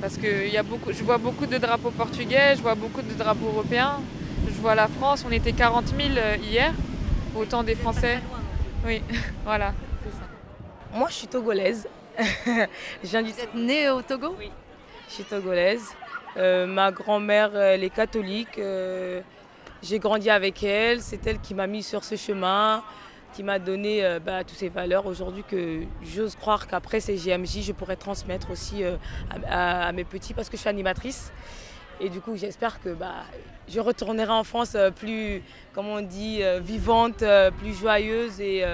[0.00, 3.12] Parce que y a beaucoup, je vois beaucoup de drapeaux portugais, je vois beaucoup de
[3.14, 4.00] drapeaux européens.
[4.46, 6.72] Je vois la France, on était 40 000 euh, hier,
[7.34, 8.20] autant des Français.
[8.86, 9.02] Oui,
[9.44, 9.72] voilà,
[10.98, 11.86] Moi, je suis togolaise.
[12.18, 12.64] je
[13.04, 13.30] viens du...
[13.30, 14.34] Vous êtes née au Togo?
[14.36, 14.50] Oui,
[15.08, 15.94] je suis togolaise.
[16.36, 18.58] Euh, ma grand-mère, elle est catholique.
[18.58, 19.20] Euh,
[19.80, 21.00] j'ai grandi avec elle.
[21.00, 22.82] C'est elle qui m'a mis sur ce chemin
[23.32, 27.62] qui m'a donné euh, bah, toutes ces valeurs aujourd'hui que j'ose croire qu'après ces GMJ,
[27.62, 28.82] je pourrais transmettre aussi
[29.48, 31.30] à, mes petits parce que je suis animatrice.
[32.00, 33.22] Et du coup, j'espère que bah,
[33.68, 37.22] je retournerai en France plus, comme on dit, vivante,
[37.60, 38.64] plus joyeuse et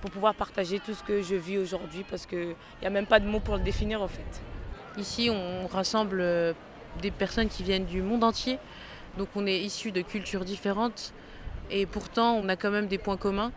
[0.00, 3.20] pour pouvoir partager tout ce que je vis aujourd'hui parce qu'il n'y a même pas
[3.20, 4.42] de mots pour le définir en fait.
[4.98, 6.22] Ici, on rassemble
[7.00, 8.58] des personnes qui viennent du monde entier.
[9.18, 11.12] Donc on est issus de cultures différentes
[11.70, 13.52] et pourtant on a quand même des points communs.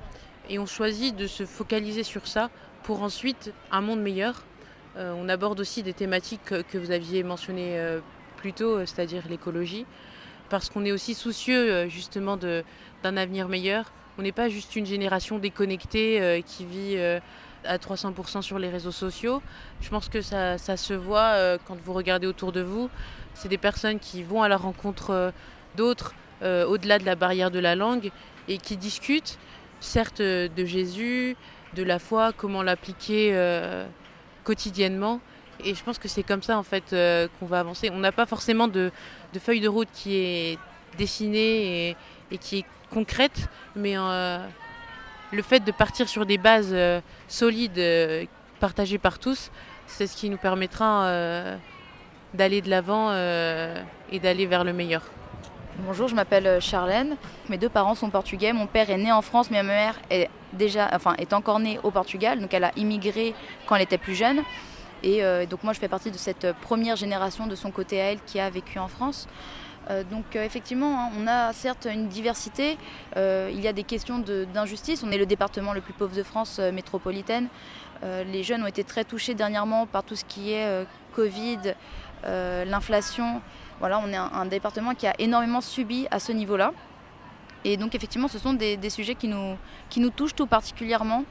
[0.49, 2.49] Et on choisit de se focaliser sur ça
[2.83, 4.43] pour ensuite un monde meilleur.
[4.97, 7.99] Euh, on aborde aussi des thématiques que, vous aviez mentionnées euh,
[8.37, 9.85] plus tôt, euh, c'est-à-dire l'écologie,
[10.49, 13.91] parce qu'on est aussi soucieux justement d'un avenir meilleur.
[14.17, 16.97] On n'est pas juste une génération déconnectée qui vit
[17.65, 19.41] à 300% sur les réseaux sociaux.
[19.81, 22.89] Je pense que ça, se voit quand vous regardez autour de vous.
[23.33, 25.33] C'est des personnes qui vont à la rencontre
[25.75, 28.11] d'autres au-delà de la barrière de la langue
[28.47, 29.39] et qui discutent
[29.83, 31.35] certes euh, de Jésus,
[31.75, 33.85] de la foi, comment l'appliquer euh,
[34.43, 35.19] quotidiennement.
[35.63, 37.89] Et je pense que c'est comme ça en fait euh, qu'on va avancer.
[37.91, 38.91] On n'a pas forcément de,
[39.39, 40.57] feuille de route qui est
[40.97, 41.95] dessinée
[42.31, 46.75] et, qui est concrète, mais le fait de partir sur des bases
[47.27, 47.81] solides
[48.59, 49.51] partagées par tous,
[49.87, 51.57] c'est ce qui nous permettra
[52.33, 55.03] d'aller de l'avant et d'aller vers le meilleur.
[55.79, 57.17] Bonjour, je m'appelle euh, Charlène.
[57.49, 58.53] Mes deux parents sont portugais.
[58.53, 61.79] Mon père est né en France, mais ma mère est déjà, enfin, est encore née
[61.81, 62.39] au Portugal.
[62.39, 63.33] Donc, elle a immigré
[63.65, 64.43] quand elle était plus jeune.
[65.01, 68.11] Et euh, donc, moi, je fais partie de cette première génération de son côté à
[68.11, 69.27] elle qui a vécu en France.
[69.89, 72.77] Euh, donc effectivement, hein, on a certes une diversité,
[73.15, 74.19] il y a des questions
[74.53, 77.47] d'injustice, on est le département le plus pauvre de France métropolitaine,
[78.01, 81.73] les jeunes ont été très touchés dernièrement par tout ce qui est Covid,
[82.23, 83.41] l'inflation,
[83.79, 86.71] voilà, on est un, département qui a énormément subi à ce niveau-là.
[87.65, 89.57] Et donc effectivement, ce sont des, sujets qui nous,
[89.89, 91.25] qui nous touchent tout particulièrement,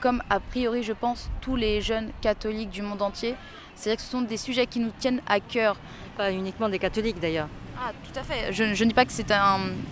[0.00, 3.34] comme a priori, je pense, tous les jeunes catholiques du monde entier.
[3.74, 5.76] C'est-à-dire que ce sont des sujets qui nous tiennent à cœur.
[6.16, 7.48] Pas uniquement des catholiques d'ailleurs.
[7.78, 8.52] Ah, tout à fait.
[8.52, 9.26] Je, ne dis pas que c'est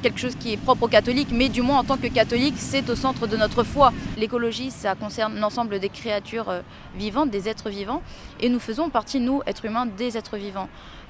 [0.03, 2.89] quelque chose qui est propre aux catholiques, mais du moins en tant que catholique, c'est
[2.89, 3.93] au centre de notre foi.
[4.17, 6.61] L'écologie, ça concerne l'ensemble des créatures euh,
[6.95, 8.03] vivantes, des êtres vivants,
[8.41, 10.69] et nous faisons partie, nous, êtres humains, des êtres vivants.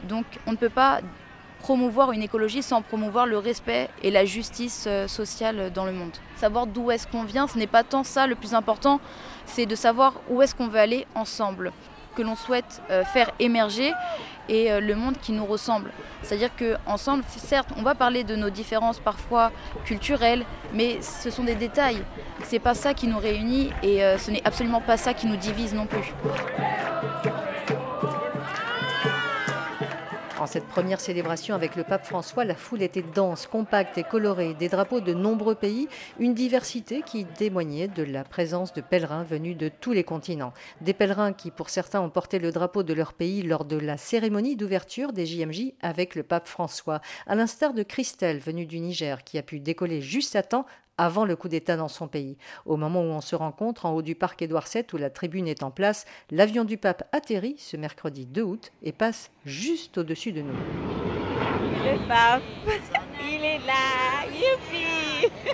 [0.08, 1.00] Donc on ne peut pas
[1.60, 6.12] promouvoir une écologie sans promouvoir le respect et la justice euh, sociale dans le monde.
[6.36, 9.00] Savoir d'où est-ce qu'on vient, ce n'est pas tant ça le plus important,
[9.46, 11.72] c'est de savoir où est-ce qu'on veut aller ensemble
[12.14, 13.92] que l'on souhaite euh, faire émerger
[14.48, 15.90] et euh, le monde qui nous ressemble.
[16.22, 19.52] C'est-à-dire qu'ensemble, certes, on va parler de nos différences parfois
[19.84, 22.02] culturelles, mais ce sont des détails.
[22.42, 25.36] C'est pas ça qui nous réunit et euh, ce n'est absolument pas ça qui nous
[25.36, 26.12] divise non plus.
[30.44, 34.52] En cette première célébration avec le pape François, la foule était dense, compacte et colorée,
[34.52, 39.56] des drapeaux de nombreux pays, une diversité qui témoignait de la présence de pèlerins venus
[39.56, 40.52] de tous les continents.
[40.82, 43.96] Des pèlerins qui, pour certains, ont porté le drapeau de leur pays lors de la
[43.96, 49.24] cérémonie d'ouverture des JMJ avec le pape François, à l'instar de Christelle, venue du Niger,
[49.24, 50.66] qui a pu décoller juste à temps
[50.98, 52.36] avant le coup d'État dans son pays.
[52.66, 55.48] Au moment où on se rencontre en haut du parc Édouard VII où la tribune
[55.48, 60.32] est en place, l'avion du pape atterrit ce mercredi 2 août et passe juste au-dessus
[60.32, 60.54] de nous.
[61.84, 62.42] Le pape,
[63.22, 65.30] il est là, youpi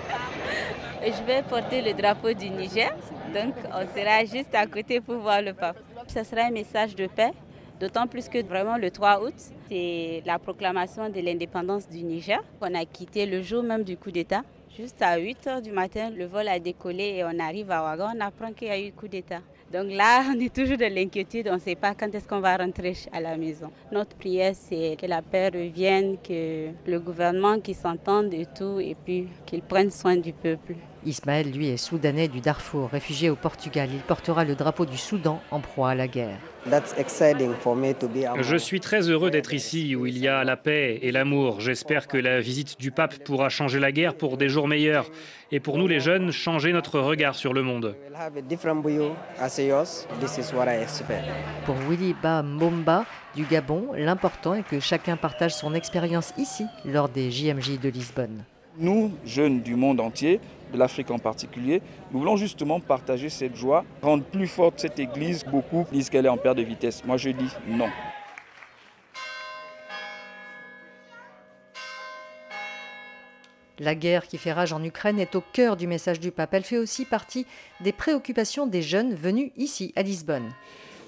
[1.03, 2.91] Je vais porter le drapeau du Niger,
[3.33, 5.77] donc on sera juste à côté pour voir le pape.
[6.07, 7.31] Ce sera un message de paix,
[7.79, 9.33] d'autant plus que vraiment le 3 août,
[9.67, 12.39] c'est la proclamation de l'indépendance du Niger.
[12.61, 14.43] On a quitté le jour même du coup d'État.
[14.81, 18.11] Juste à 8 h du matin, le vol a décollé et on arrive à Ouaga,
[18.15, 19.41] on apprend qu'il y a eu coup d'État.
[19.71, 22.57] Donc là, on est toujours de l'inquiétude, on ne sait pas quand est-ce qu'on va
[22.57, 23.69] rentrer à la maison.
[23.91, 28.95] Notre prière, c'est que la paix revienne, que le gouvernement qui s'entende et tout, et
[28.95, 30.73] puis qu'il prenne soin du peuple.
[31.05, 33.89] Ismaël, lui, est soudanais du Darfour, réfugié au Portugal.
[33.91, 36.37] Il portera le drapeau du Soudan en proie à la guerre.
[38.41, 41.59] Je suis très heureux d'être ici où il y a la paix et l'amour.
[41.59, 45.09] J'espère que la visite du pape pourra changer la guerre pour des jours meilleurs
[45.51, 47.95] et pour nous les jeunes changer notre regard sur le monde.
[51.65, 57.09] Pour Willy Ba Momba du Gabon, l'important est que chacun partage son expérience ici lors
[57.09, 58.43] des JMJ de Lisbonne.
[58.81, 60.39] Nous, jeunes du monde entier,
[60.73, 65.43] de l'Afrique en particulier, nous voulons justement partager cette joie, rendre plus forte cette Église.
[65.45, 67.05] Beaucoup disent qu'elle est en perte de vitesse.
[67.05, 67.89] Moi, je dis non.
[73.77, 76.51] La guerre qui fait rage en Ukraine est au cœur du message du pape.
[76.55, 77.45] Elle fait aussi partie
[77.81, 80.49] des préoccupations des jeunes venus ici, à Lisbonne.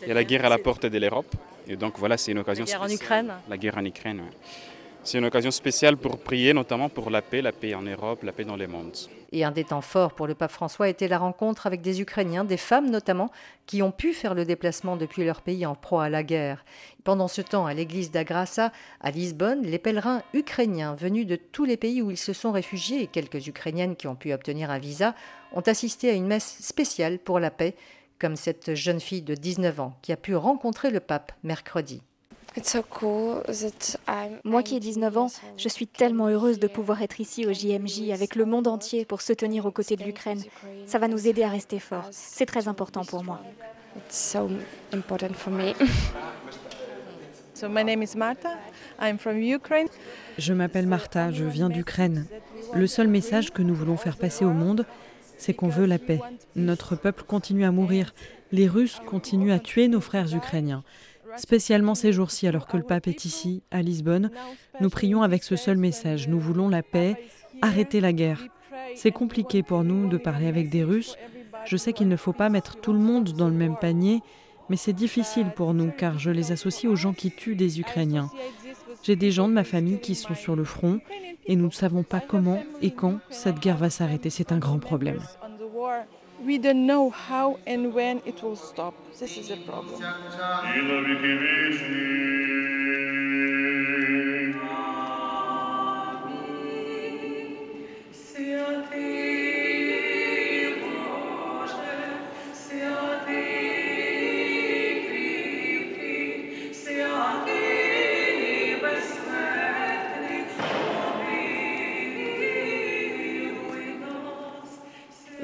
[0.04, 1.34] Il y a la guerre à la porte de l'Europe.
[1.68, 2.90] Et donc voilà, c'est une occasion La guerre en.
[2.90, 4.38] Ukraine La guerre en Ukraine, oui.
[5.06, 8.32] C'est une occasion spéciale pour prier, notamment pour la paix, la paix en Europe, la
[8.32, 8.96] paix dans le monde.
[9.34, 12.46] Et un des temps forts pour le pape François était la rencontre avec des Ukrainiens,
[12.46, 13.30] des femmes notamment,
[13.66, 16.64] qui ont pu faire le déplacement depuis leur pays en proie à la guerre.
[17.04, 21.76] Pendant ce temps, à l'église d'Agrassa, à Lisbonne, les pèlerins ukrainiens venus de tous les
[21.76, 25.16] pays où ils se sont réfugiés et quelques Ukrainiennes qui ont pu obtenir un visa
[25.52, 27.76] ont assisté à une messe spéciale pour la paix,
[28.20, 32.02] comme cette jeune fille de 19 ans qui a pu rencontrer le pape mercredi.
[34.44, 38.12] Moi qui ai 19 ans, je suis tellement heureuse de pouvoir être ici au JMJ
[38.12, 40.42] avec le monde entier pour se tenir aux côtés de l'Ukraine.
[40.86, 42.08] Ça va nous aider à rester forts.
[42.12, 43.42] C'est très important pour moi.
[47.56, 48.58] So my name is Marta.
[49.00, 49.88] I'm from Ukraine.
[50.40, 52.26] Je m'appelle Martha, je viens d'Ukraine.
[52.74, 54.86] Le seul message que nous voulons faire passer au monde,
[55.38, 56.20] c'est qu'on veut la paix.
[56.56, 58.14] Notre peuple continue à mourir.
[58.52, 60.84] Les Russes continuent à tuer nos frères ukrainiens.
[61.38, 64.32] Spécialement ces jours-ci, alors que le pape est ici, à Lisbonne,
[64.80, 66.28] nous prions avec ce seul message.
[66.28, 67.16] Nous voulons la paix,
[67.62, 68.44] arrêter la guerre.
[68.96, 71.16] C'est compliqué pour nous de parler avec des Russes.
[71.66, 74.22] Je sais qu'il ne faut pas mettre tout le monde dans le même panier,
[74.70, 78.30] mais c'est difficile pour nous car je les associe aux gens qui tuent des Ukrainiens.
[79.04, 81.00] J'ai des gens de ma famille qui sont sur le front
[81.46, 84.30] et nous ne savons pas comment et quand cette guerre va s'arrêter.
[84.30, 85.20] C'est un grand problème.
[86.44, 88.94] We don't know how and when it will stop.
[89.18, 90.02] This is a problem.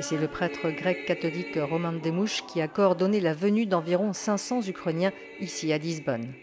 [0.09, 5.11] C'est le prêtre grec catholique Romain Demouche qui a coordonné la venue d'environ 500 Ukrainiens
[5.39, 6.33] ici à Lisbonne.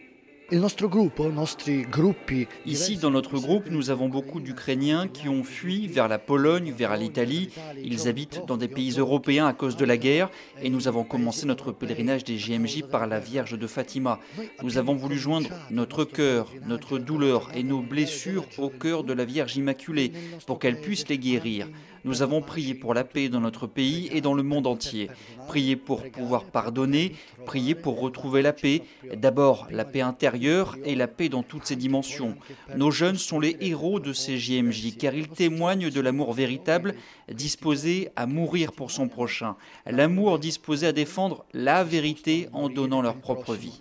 [2.64, 6.96] Ici, dans notre groupe, nous avons beaucoup d'Ukrainiens qui ont fui vers la Pologne, vers
[6.96, 7.48] l'Italie.
[7.82, 10.30] Ils habitent dans des pays européens à cause de la guerre
[10.62, 14.20] et nous avons commencé notre pèlerinage des JMJ par la Vierge de Fatima.
[14.62, 19.24] Nous avons voulu joindre notre cœur, notre douleur et nos blessures au cœur de la
[19.24, 20.12] Vierge Immaculée
[20.46, 21.66] pour qu'elle puisse les guérir.
[22.06, 25.10] Nous avons prié pour la paix dans notre pays et dans le monde entier.
[25.48, 27.16] Prié pour pouvoir pardonner,
[27.46, 28.82] prié pour retrouver la paix.
[29.16, 32.36] D'abord la paix intérieure et la paix dans toutes ses dimensions.
[32.76, 36.94] Nos jeunes sont les héros de ces JMJ car ils témoignent de l'amour véritable
[37.28, 39.56] disposé à mourir pour son prochain.
[39.84, 43.80] L'amour disposé à défendre la vérité en donnant leur propre vie.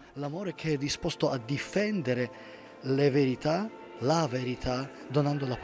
[0.80, 2.30] Disposto a difendere
[2.84, 3.70] le verità,
[4.02, 4.28] la
[5.12, 5.58] donando la.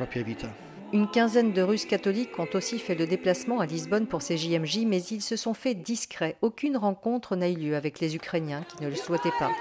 [0.93, 4.79] Une quinzaine de Russes catholiques ont aussi fait le déplacement à Lisbonne pour ces JMJ,
[4.85, 6.35] mais ils se sont fait discrets.
[6.41, 9.51] Aucune rencontre n'a eu lieu avec les Ukrainiens qui ne le souhaitaient pas.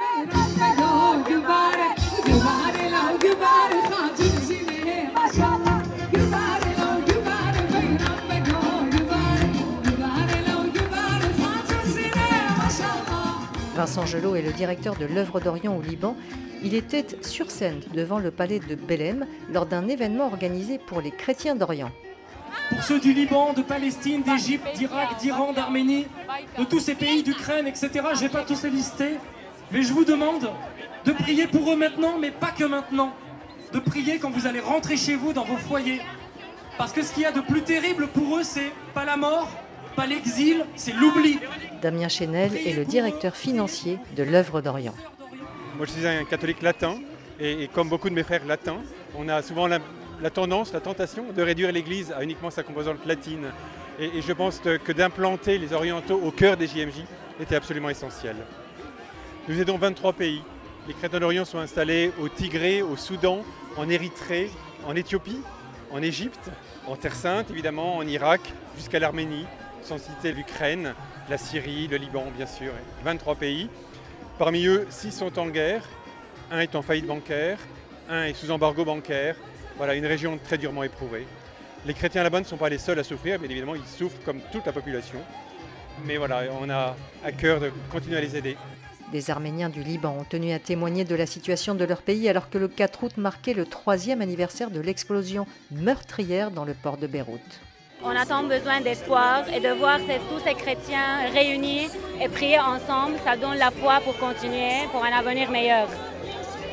[13.76, 16.16] Vincent Gelot est le directeur de l'œuvre d'Orient au Liban.
[16.62, 21.10] Il était sur scène devant le palais de Belém lors d'un événement organisé pour les
[21.10, 21.90] chrétiens d'Orient.
[22.68, 26.06] pour ceux du Liban, de Palestine, d'Égypte, d'Irak, d'Iran, d'Arménie,
[26.58, 27.90] de tous ces pays, d'Ukraine, etc.
[27.94, 29.16] Je ne vais pas tous les lister,
[29.72, 30.50] mais je vous demande
[31.04, 33.12] de prier pour eux maintenant, mais pas que maintenant.
[33.72, 36.00] De prier quand vous allez rentrer chez vous dans vos foyers.
[36.78, 39.48] Parce que ce qu'il y a de plus terrible pour eux, c'est pas la mort,
[39.96, 41.38] pas l'exil, c'est l'oubli.
[41.82, 44.94] Damien Chénel est le directeur financier de l'œuvre d'Orient.
[45.80, 46.98] Moi, je suis un catholique latin,
[47.40, 48.82] et, comme beaucoup de mes frères latins,
[49.16, 49.80] on a souvent la,
[50.28, 53.46] tendance, la tentation de réduire l'Église à uniquement sa composante latine.
[53.98, 57.06] Et, je pense que d'implanter les orientaux au cœur des JMJ
[57.40, 58.36] était absolument essentiel.
[59.48, 60.42] Nous aidons 23 pays.
[60.86, 63.42] Les chrétiens d'Orient sont installés au Tigré, au Soudan,
[63.78, 64.50] en Érythrée,
[64.86, 65.40] en Éthiopie,
[65.92, 66.50] en Égypte,
[66.86, 68.42] en Terre Sainte évidemment, en Irak,
[68.76, 69.46] jusqu'à l'Arménie,
[69.82, 70.92] sans citer l'Ukraine,
[71.30, 72.72] la Syrie, le Liban bien sûr.
[73.02, 73.70] 23 pays.
[74.40, 75.86] Parmi eux, 6 sont en guerre,
[76.50, 77.58] un est en faillite bancaire,
[78.08, 79.36] un est sous embargo bancaire.
[79.76, 81.26] Voilà, une région très durement éprouvée.
[81.84, 84.40] Les chrétiens là-bas ne sont pas les seuls à souffrir, bien évidemment, ils souffrent comme
[84.50, 85.18] toute la population.
[86.06, 88.56] Mais voilà, on a à cœur de continuer à les aider.
[89.12, 92.48] Des Arméniens du Liban ont tenu à témoigner de la situation de leur pays alors
[92.48, 97.06] que le 4 août marquait le troisième anniversaire de l'explosion meurtrière dans le port de
[97.06, 97.60] Beyrouth.
[98.02, 99.98] On a tant besoin d'espoir et de voir
[100.30, 105.12] tous ces chrétiens réunis et prier ensemble, ça donne la foi pour continuer, pour un
[105.12, 105.86] avenir meilleur.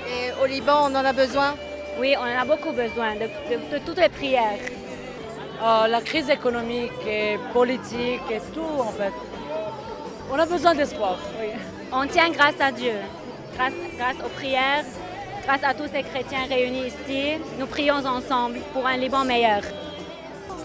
[0.09, 1.53] Et au Liban, on en a besoin?
[1.99, 4.59] Oui, on en a beaucoup besoin, de, toutes les prières.
[5.61, 9.13] Oh, la crise économique et politique et tout en fait.
[10.32, 11.47] On a besoin d'espoir, oui.
[11.91, 12.95] On tient grâce à Dieu,
[13.55, 14.86] grâce, grâce aux prières,
[15.43, 17.38] grâce à tous ces chrétiens réunis ici.
[17.59, 19.61] Nous prions ensemble pour un Liban meilleur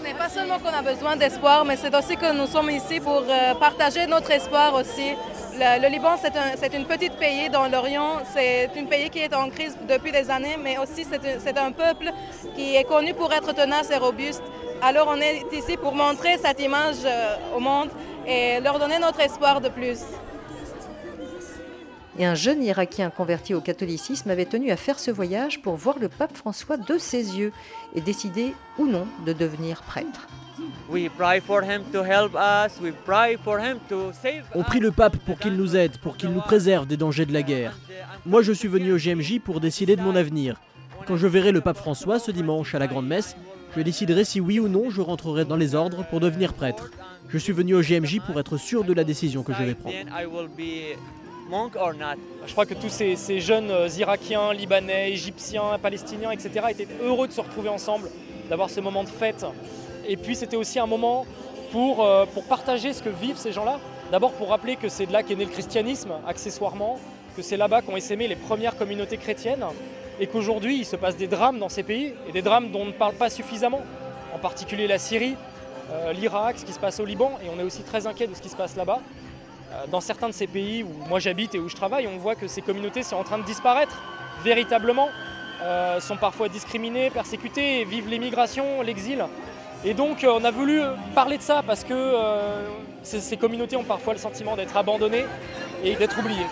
[0.03, 3.23] n'est pas seulement qu'on a besoin d'espoir, mais c'est aussi que nous sommes ici pour
[3.27, 5.15] euh, partager notre espoir aussi.
[5.57, 9.77] Le, Liban, c'est un, petit pays dans l'Orient, c'est un pays qui est en crise
[9.87, 12.11] depuis des années, mais aussi c'est un, peuple
[12.55, 14.43] qui est connu pour être tenace et robuste.
[14.81, 17.89] Alors on est ici pour montrer cette image euh, au monde
[18.27, 19.99] et leur donner notre espoir de plus
[22.17, 25.97] et un jeune Irakien converti au catholicisme avait tenu à faire ce voyage pour voir
[25.99, 27.51] le pape François de ses yeux
[27.95, 30.27] et décider ou non de devenir prêtre.
[34.55, 37.33] On prie le pape pour qu'il nous aide, pour qu'il nous préserve des dangers de
[37.33, 37.77] la guerre.
[38.25, 40.61] Moi, je suis venu au GMJ pour décider de mon avenir.
[41.07, 43.35] Quand je verrai le pape François ce dimanche à la grande messe,
[43.75, 46.91] je déciderai si oui ou non je rentrerai dans les ordres pour devenir prêtre.
[47.27, 49.95] Je suis venu au GMJ pour être sûr de la décision que je vais prendre.
[52.47, 56.67] Je crois que tous ces, jeunes euh, Irakiens, Libanais, Égyptiens, Palestiniens, etc.
[56.69, 58.09] étaient heureux de se retrouver ensemble,
[58.49, 59.45] d'avoir ce moment de fête.
[60.07, 61.25] Et puis c'était aussi un moment
[61.71, 63.79] pour, euh, pour partager ce que vivent ces gens-là.
[64.11, 66.99] D'abord pour rappeler que c'est de là qu'est né le christianisme, accessoirement,
[67.35, 69.65] que c'est là-bas qu'ont essaimé les premières communautés chrétiennes,
[70.19, 72.85] et qu'aujourd'hui il se passe des drames dans ces pays, et des drames dont on
[72.85, 73.81] ne parle pas suffisamment,
[74.33, 75.35] en particulier la Syrie,
[75.91, 78.35] euh, l'Irak, ce qui se passe au Liban, et on est aussi très inquiet de
[78.35, 78.99] ce qui se passe là-bas.
[79.73, 82.35] Euh, dans certains de ces pays où moi j'habite et où je travaille, on voit
[82.35, 84.03] que ces communautés sont en train de disparaître
[84.43, 85.09] véritablement,
[85.61, 89.25] euh, sont parfois discriminées, persécutées, vivent l'émigration, l'exil.
[89.83, 90.81] Et donc euh, on a voulu
[91.15, 92.15] parler de ça parce que
[93.03, 95.25] ces communautés ont parfois le sentiment d'être abandonnées
[95.83, 96.47] et d'être oubliées.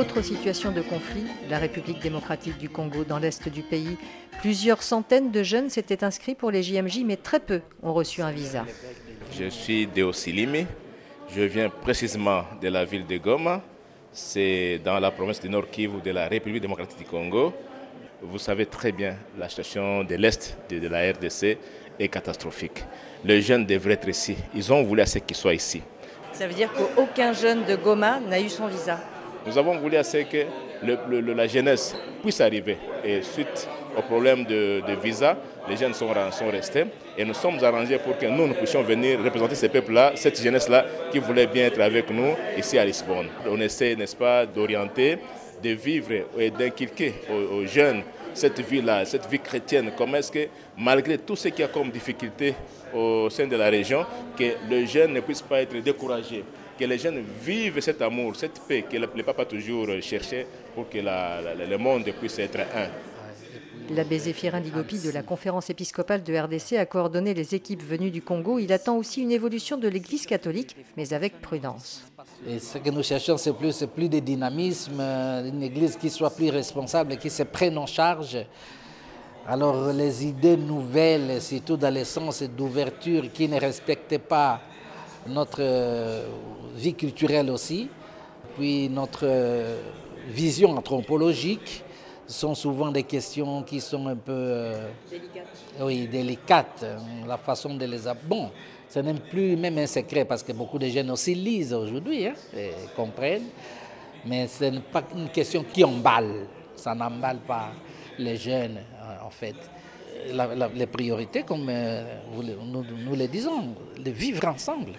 [0.00, 3.98] Autre situation de conflit, la République démocratique du Congo dans l'est du pays.
[4.40, 8.30] Plusieurs centaines de jeunes s'étaient inscrits pour les JMJ, mais très peu ont reçu un
[8.30, 8.64] visa.
[9.38, 10.64] Je suis Deo Silimi.
[11.36, 13.60] Je viens précisément de la ville de Goma.
[14.10, 17.52] C'est dans la province du Nord Kivu de la République démocratique du Congo.
[18.22, 21.58] Vous savez très bien, la situation de l'Est de, la RDC
[21.98, 22.86] est catastrophique.
[23.22, 24.34] Les jeunes devraient être ici.
[24.54, 25.82] Ils ont voulu à ce qu'ils soient ici.
[26.32, 28.98] Ça veut dire qu'aucun jeune de Goma n'a eu son visa
[29.46, 30.44] nous avons voulu assez que
[30.82, 32.76] la jeunesse puisse arriver.
[33.04, 35.36] Et suite au problème de, visa,
[35.68, 36.08] les jeunes sont,
[36.50, 36.84] restés.
[37.16, 40.84] Et nous sommes arrangés pour que nous, nous puissions venir représenter ces peuples-là, cette jeunesse-là
[41.10, 43.28] qui voulait bien être avec nous ici à Lisbonne.
[43.46, 45.18] On essaie, n'est-ce pas, d'orienter,
[45.62, 49.90] de vivre et d'inculquer aux, jeunes cette vie-là, cette vie chrétienne.
[49.96, 50.46] Comment est-ce que,
[50.78, 52.54] malgré tout ce qu'il y a comme difficulté
[52.94, 54.06] au sein de la région,
[54.38, 56.44] que le jeune ne puisse pas être découragé
[56.80, 60.96] que les jeunes vivent cet amour, cette paix que le, papa toujours cherchait pour que
[60.98, 62.88] le monde puisse être un.
[63.94, 68.22] L'abbé Zéphirin Digopi de la conférence épiscopale de RDC a coordonné les équipes venues du
[68.22, 68.58] Congo.
[68.58, 72.04] Il attend aussi une évolution de l'Église catholique, mais avec prudence.
[72.48, 76.50] Et ce que nous cherchons, c'est plus, plus de dynamisme, une Église qui soit plus
[76.50, 78.38] responsable, qui se prenne en charge
[79.46, 84.60] Alors les idées nouvelles, surtout dans le sens d'ouverture qui ne respectent pas
[85.26, 86.26] notre euh,
[86.76, 87.88] vie culturelle aussi,
[88.56, 89.76] puis notre euh,
[90.28, 91.84] vision anthropologique,
[92.26, 94.88] sont souvent des questions qui sont un peu euh,
[95.80, 96.86] oui, délicates.
[97.26, 97.98] La façon de les...
[98.24, 98.50] Bon,
[98.88, 102.34] ce n'est plus même un secret parce que beaucoup de jeunes aussi lisent aujourd'hui hein,
[102.56, 103.48] et comprennent,
[104.24, 106.46] mais ce n'est pas une question qui emballe.
[106.76, 107.70] Ça n'emballe pas
[108.16, 108.78] les jeunes,
[109.24, 109.56] en fait.
[110.74, 111.70] Les priorités, comme
[112.32, 114.92] nous, nous le disons, de vivre ensemble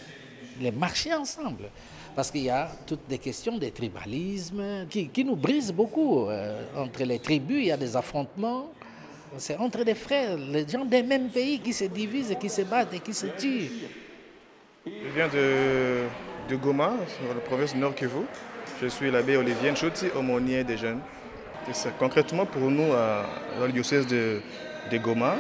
[0.62, 1.70] les marcher ensemble.
[2.16, 6.28] Parce qu'il y a toutes des questions de tribalisme qui, qui nous brisent beaucoup.
[6.28, 8.72] Euh, entre les tribus, il y a des affrontements.
[9.38, 12.94] C'est entre les frères, les gens des mêmes pays qui se divisent, qui se battent
[12.94, 13.72] et qui se tuent.
[14.86, 16.04] Je viens de,
[16.50, 16.94] de Goma,
[17.28, 18.26] dans la province Nord Kivu.
[18.82, 21.00] Je suis l'abbé Olivier Nchoti, aumônier des jeunes.
[21.98, 24.42] concrètement, pour nous, dans le diocèse de,
[24.92, 25.36] de Goma,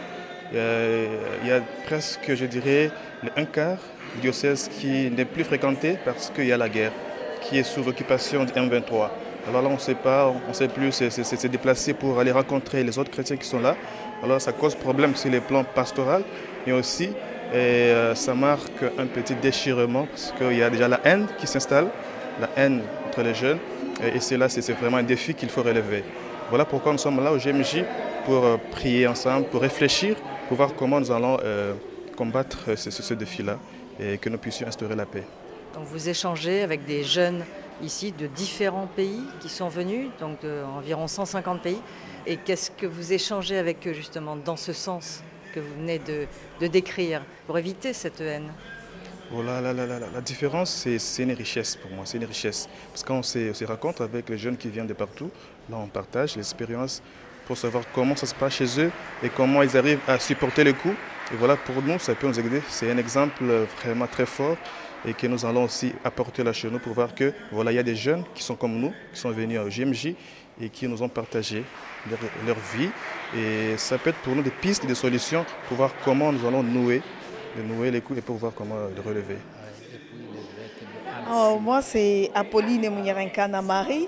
[0.51, 0.85] il y, a,
[1.43, 2.91] il y a presque, je dirais,
[3.35, 3.77] un quart
[4.21, 6.91] diocèse qui n'est plus fréquenté parce qu'il y a la guerre,
[7.41, 9.09] qui est sous occupation du M23.
[9.47, 12.83] Alors là, on ne sait pas, on ne sait plus se déplacer pour aller rencontrer
[12.83, 13.75] les autres chrétiens qui sont là.
[14.23, 16.23] Alors ça cause problème sur les plans pastoral,
[16.65, 17.09] mais aussi
[17.53, 21.47] et, euh, ça marque un petit déchirement parce qu'il y a déjà la haine qui
[21.47, 21.87] s'installe,
[22.39, 23.59] la haine entre les jeunes.
[24.03, 26.03] Et, c'est là, c'est vraiment un défi qu'il faut relever.
[26.49, 27.83] Voilà pourquoi nous sommes là au GMJ
[28.25, 30.15] pour euh, prier ensemble, pour réfléchir,
[30.47, 31.73] pour voir comment nous allons euh,
[32.15, 33.57] combattre ce, ce défi-là
[33.99, 35.23] et que nous puissions instaurer la paix.
[35.73, 37.43] Donc vous échangez avec des jeunes
[37.83, 41.81] ici de différents pays qui sont venus, donc d'environ 150 pays.
[42.25, 46.27] Et qu'est-ce que vous échangez avec eux justement dans ce sens que vous venez de,
[46.59, 48.51] de décrire pour éviter cette haine?
[49.33, 52.67] La, la, différence, c'est une richesse pour moi, c'est une richesse.
[52.91, 55.29] Parce qu'on se, se raconte avec les jeunes qui viennent de partout,
[55.69, 57.01] là on partage l'expérience
[57.51, 58.91] pour savoir comment ça se passe chez eux
[59.21, 60.95] et comment ils arrivent à supporter les coups
[61.33, 62.61] et voilà, pour nous, ça peut nous aider.
[62.69, 63.43] C'est un exemple
[63.81, 64.55] vraiment très fort
[65.05, 67.79] et que nous allons aussi apporter là chez nous pour voir que voilà, il y
[67.79, 70.15] a des jeunes qui sont comme nous, qui sont venus au GMJ
[70.61, 71.65] et qui nous ont partagé
[72.09, 72.89] leur, vie.
[73.37, 76.63] Et ça peut être pour nous des pistes, des solutions pour voir comment nous allons
[76.63, 77.01] nouer,
[77.57, 79.39] nouer les coups et pour voir comment les relever.
[81.29, 84.07] Oh, moi, c'est Apolline Mounirenkana Marie.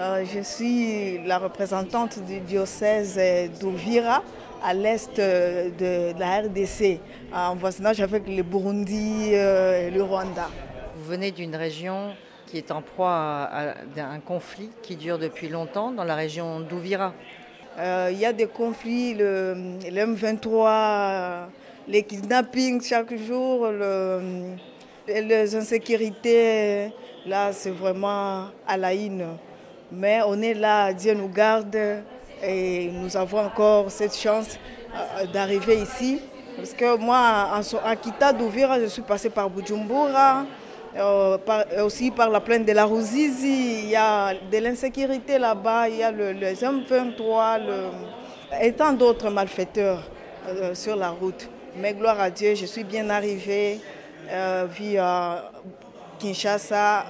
[0.00, 3.20] Euh, je suis la représentante du diocèse
[3.60, 4.22] d'Ouvira
[4.62, 7.00] à l'est de, la RDC,
[7.34, 10.50] en voisinage avec le Burundi euh, et le Rwanda.
[10.94, 12.14] Vous venez d'une région
[12.46, 17.12] qui est en proie à, un conflit qui dure depuis longtemps dans la région d'Ouvira.
[17.78, 21.46] Euh, il y a des conflits, le, M23,
[21.88, 23.66] les kidnappings chaque jour,
[25.08, 26.92] les insécurités,
[27.26, 29.26] là c'est vraiment à la haine.
[29.90, 31.76] Mais on est là, Dieu nous garde.
[32.42, 34.58] Et nous avons encore cette chance
[34.94, 36.20] euh, d'arriver ici.
[36.56, 40.44] Parce que moi, en Kita d'Ouvira, je suis passé par Bujumbura,
[40.96, 41.38] euh,
[41.84, 43.82] aussi par la plaine de la Ruzizi.
[43.84, 47.60] Il y a de l'insécurité là-bas, il y a le, M23
[48.60, 50.02] et tant d'autres malfaiteurs
[50.48, 51.48] euh, sur la route.
[51.76, 53.80] Mais gloire à Dieu, je suis bien arrivé
[54.78, 55.50] via
[56.18, 57.04] Kinshasa,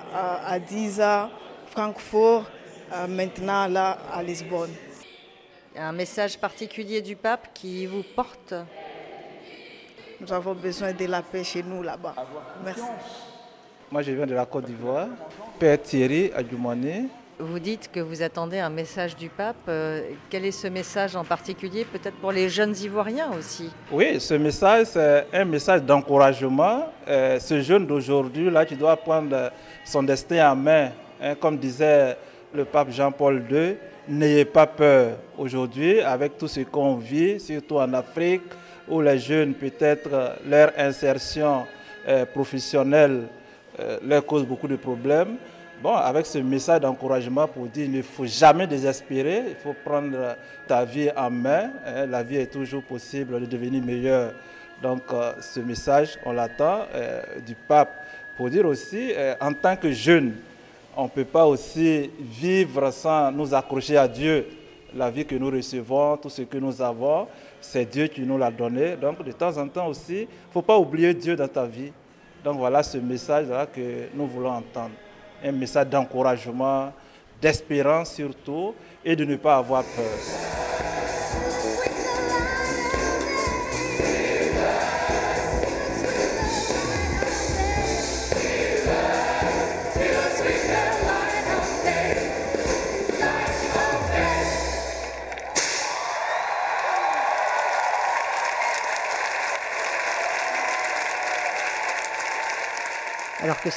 [0.47, 1.31] à Diza,
[1.70, 2.45] Francfort,
[3.09, 4.70] maintenant là à Lisbonne
[5.78, 8.55] un message particulier du pape qui vous porte
[10.20, 12.14] Nous avons besoin de la paix chez nous là-bas.
[12.64, 12.82] Merci.
[13.91, 15.07] Moi, je viens de la Côte d'Ivoire.
[15.59, 17.09] Père Thierry Adjoumane.
[17.39, 19.57] Vous dites que vous attendez un message du pape.
[19.68, 23.70] Euh, quel est ce message en particulier, peut-être pour les jeunes Ivoiriens aussi?
[23.93, 26.86] Oui, ce message, c'est un message d'encouragement.
[27.07, 29.53] Euh, ce jeune d'aujourd'hui, là, qui doit prendre
[29.84, 30.91] son destin en main,
[31.22, 32.16] hein, comme disait
[32.55, 33.76] le pape Jean-Paul II,
[34.11, 38.40] N'ayez pas peur aujourd'hui avec tout ce qu'on vit, surtout en Afrique,
[38.88, 41.66] où les jeunes, peut-être, leur insertion
[42.09, 43.24] euh, professionnelle
[43.78, 45.36] euh, leur cause beaucoup de problèmes.
[45.82, 50.36] Bon, avec ce message d'encouragement pour dire qu'il ne faut jamais désespérer, il faut prendre
[50.66, 51.70] ta vie en main.
[51.86, 54.32] Hein, la vie est toujours possible de devenir meilleure.
[54.82, 56.86] Donc, euh, ce message, on l'attend
[57.46, 58.07] du pape
[58.38, 60.32] pour dire aussi, en tant que jeune,
[60.99, 64.49] on ne peut pas aussi vivre sans nous accrocher à Dieu.
[64.96, 67.28] La vie que nous recevons, tout ce que nous avons,
[67.61, 68.96] c'est Dieu qui nous l'a donné.
[68.96, 71.92] Donc de temps en temps aussi, il ne faut pas oublier Dieu dans ta vie.
[72.42, 74.90] Donc voilà ce message-là que nous voulons entendre.
[75.44, 76.92] Un message d'encouragement,
[77.40, 78.74] d'espérance surtout,
[79.05, 81.18] et de ne pas avoir peur.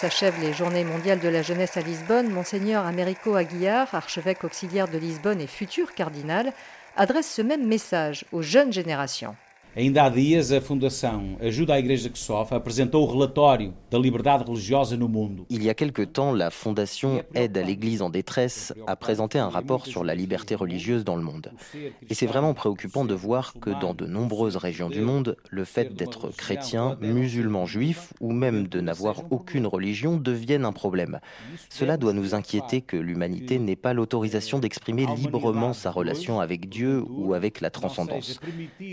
[0.01, 4.97] S'achèvent les Journées mondiales de la jeunesse à Lisbonne, Monseigneur Américo Aguiar, archevêque auxiliaire de
[4.97, 6.53] Lisbonne et futur cardinal,
[6.97, 9.35] adresse ce même message aux jeunes générations.
[9.73, 14.43] Ainda há dias, a Fundação Ajuda à Igreja que Sofre apresentou o relatório da liberdade
[14.43, 15.45] religiosa no mundo.
[15.49, 19.47] Il y a quelque temps, la Fondation Aide à l'Église en détresse a présenté un
[19.47, 21.53] rapport sur la liberté religieuse dans le monde.
[22.09, 25.93] Et c'est vraiment préoccupant de voir que dans de nombreuses régions du monde, le fait
[25.93, 31.21] d'être chrétien, musulman, juif ou même de n'avoir aucune religion devienne un problème.
[31.69, 37.05] Cela doit nous inquiéter que l'humanité n'ait pas l'autorisation d'exprimer librement sa relation avec Dieu
[37.07, 38.41] ou avec la transcendance.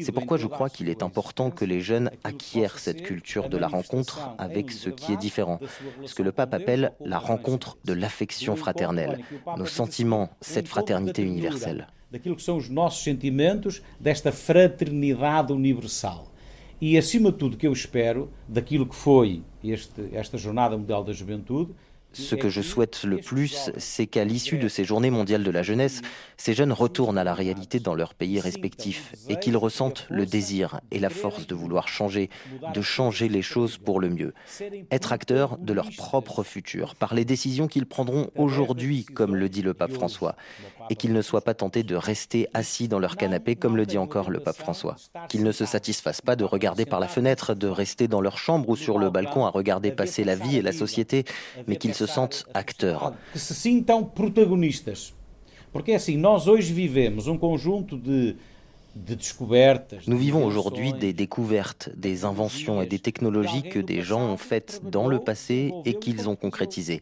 [0.00, 3.68] C'est pourquoi je crois qu'il est important que les jeunes acquièrent cette culture de la
[3.68, 5.60] rencontre avec ce qui est différent,
[6.04, 9.18] ce que le pape appelle la rencontre de l'affection fraternelle,
[9.56, 11.86] nos sentiments, cette fraternité universelle.
[12.10, 16.32] Daquilo que são os nossos sentimentos desta fraternidade universal.
[16.80, 21.12] E acima de tudo que eu espero daquilo que foi este, esta jornada mundial da
[21.12, 21.74] juventude
[22.12, 25.62] Ce que je souhaite le plus, c'est qu'à l'issue de ces journées mondiales de la
[25.62, 26.00] jeunesse,
[26.36, 30.80] ces jeunes retournent à la réalité dans leurs pays respectifs et qu'ils ressentent le désir
[30.90, 32.30] et la force de vouloir changer,
[32.74, 34.34] de changer les choses pour le mieux,
[34.90, 39.62] être acteurs de leur propre futur par les décisions qu'ils prendront aujourd'hui, comme le dit
[39.62, 40.36] le pape François,
[40.90, 43.98] et qu'ils ne soient pas tentés de rester assis dans leur canapé, comme le dit
[43.98, 44.96] encore le pape François,
[45.28, 48.68] qu'ils ne se satisfassent pas de regarder par la fenêtre, de rester dans leur chambre
[48.68, 51.24] ou sur le balcon à regarder passer la vie et la société,
[51.66, 53.12] mais qu'ils se sentent acteurs.
[53.32, 55.12] Que se sintam protagonistas.
[55.72, 58.36] Porque assim, nós hoje vivemos um conjunto de
[60.06, 64.80] Nous vivons aujourd'hui des découvertes, des inventions et des technologies que des gens ont faites
[64.82, 67.00] dans le passé et qu'ils ont concrétisées.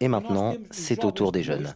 [0.00, 1.74] Et maintenant, c'est au tour des jeunes.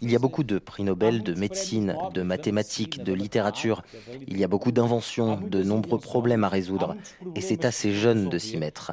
[0.00, 3.82] Il y a beaucoup de prix Nobel de médecine, de mathématiques, de littérature.
[4.26, 6.96] Il y a beaucoup d'inventions, de nombreux problèmes à résoudre.
[7.34, 8.92] Et c'est à ces jeunes de s'y mettre.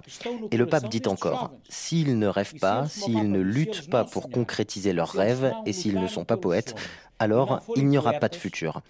[0.51, 4.91] Et le pape dit encore, s'ils ne rêvent pas, s'ils ne luttent pas pour concrétiser
[4.91, 6.75] leurs rêves, et s'ils ne sont pas poètes,
[7.19, 8.81] alors il n'y aura pas de futur.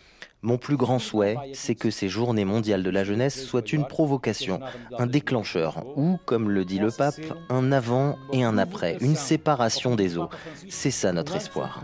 [0.43, 4.59] Mon plus grand souhait, c'est que ces journées mondiales de la jeunesse soient une provocation,
[4.97, 7.19] un déclencheur, ou, comme le dit le pape,
[7.49, 10.30] un avant et un après, une séparation des eaux.
[10.69, 11.82] C'est ça notre espoir.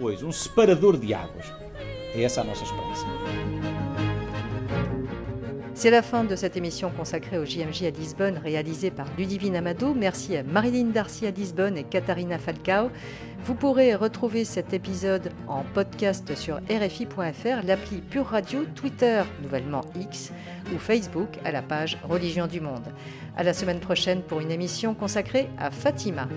[5.75, 9.93] C'est la fin de cette émission consacrée au JMJ à Lisbonne, réalisée par Ludivine Amado.
[9.93, 12.91] Merci à Marilyn Darcy à Lisbonne et Katharina Falcao.
[13.45, 20.31] Vous pourrez retrouver cet épisode en podcast sur RFI.fr, l'appli Pure Radio, Twitter, nouvellement X,
[20.73, 22.93] ou Facebook à la page Religion du Monde.
[23.35, 26.27] À la semaine prochaine pour une émission consacrée à Fatima.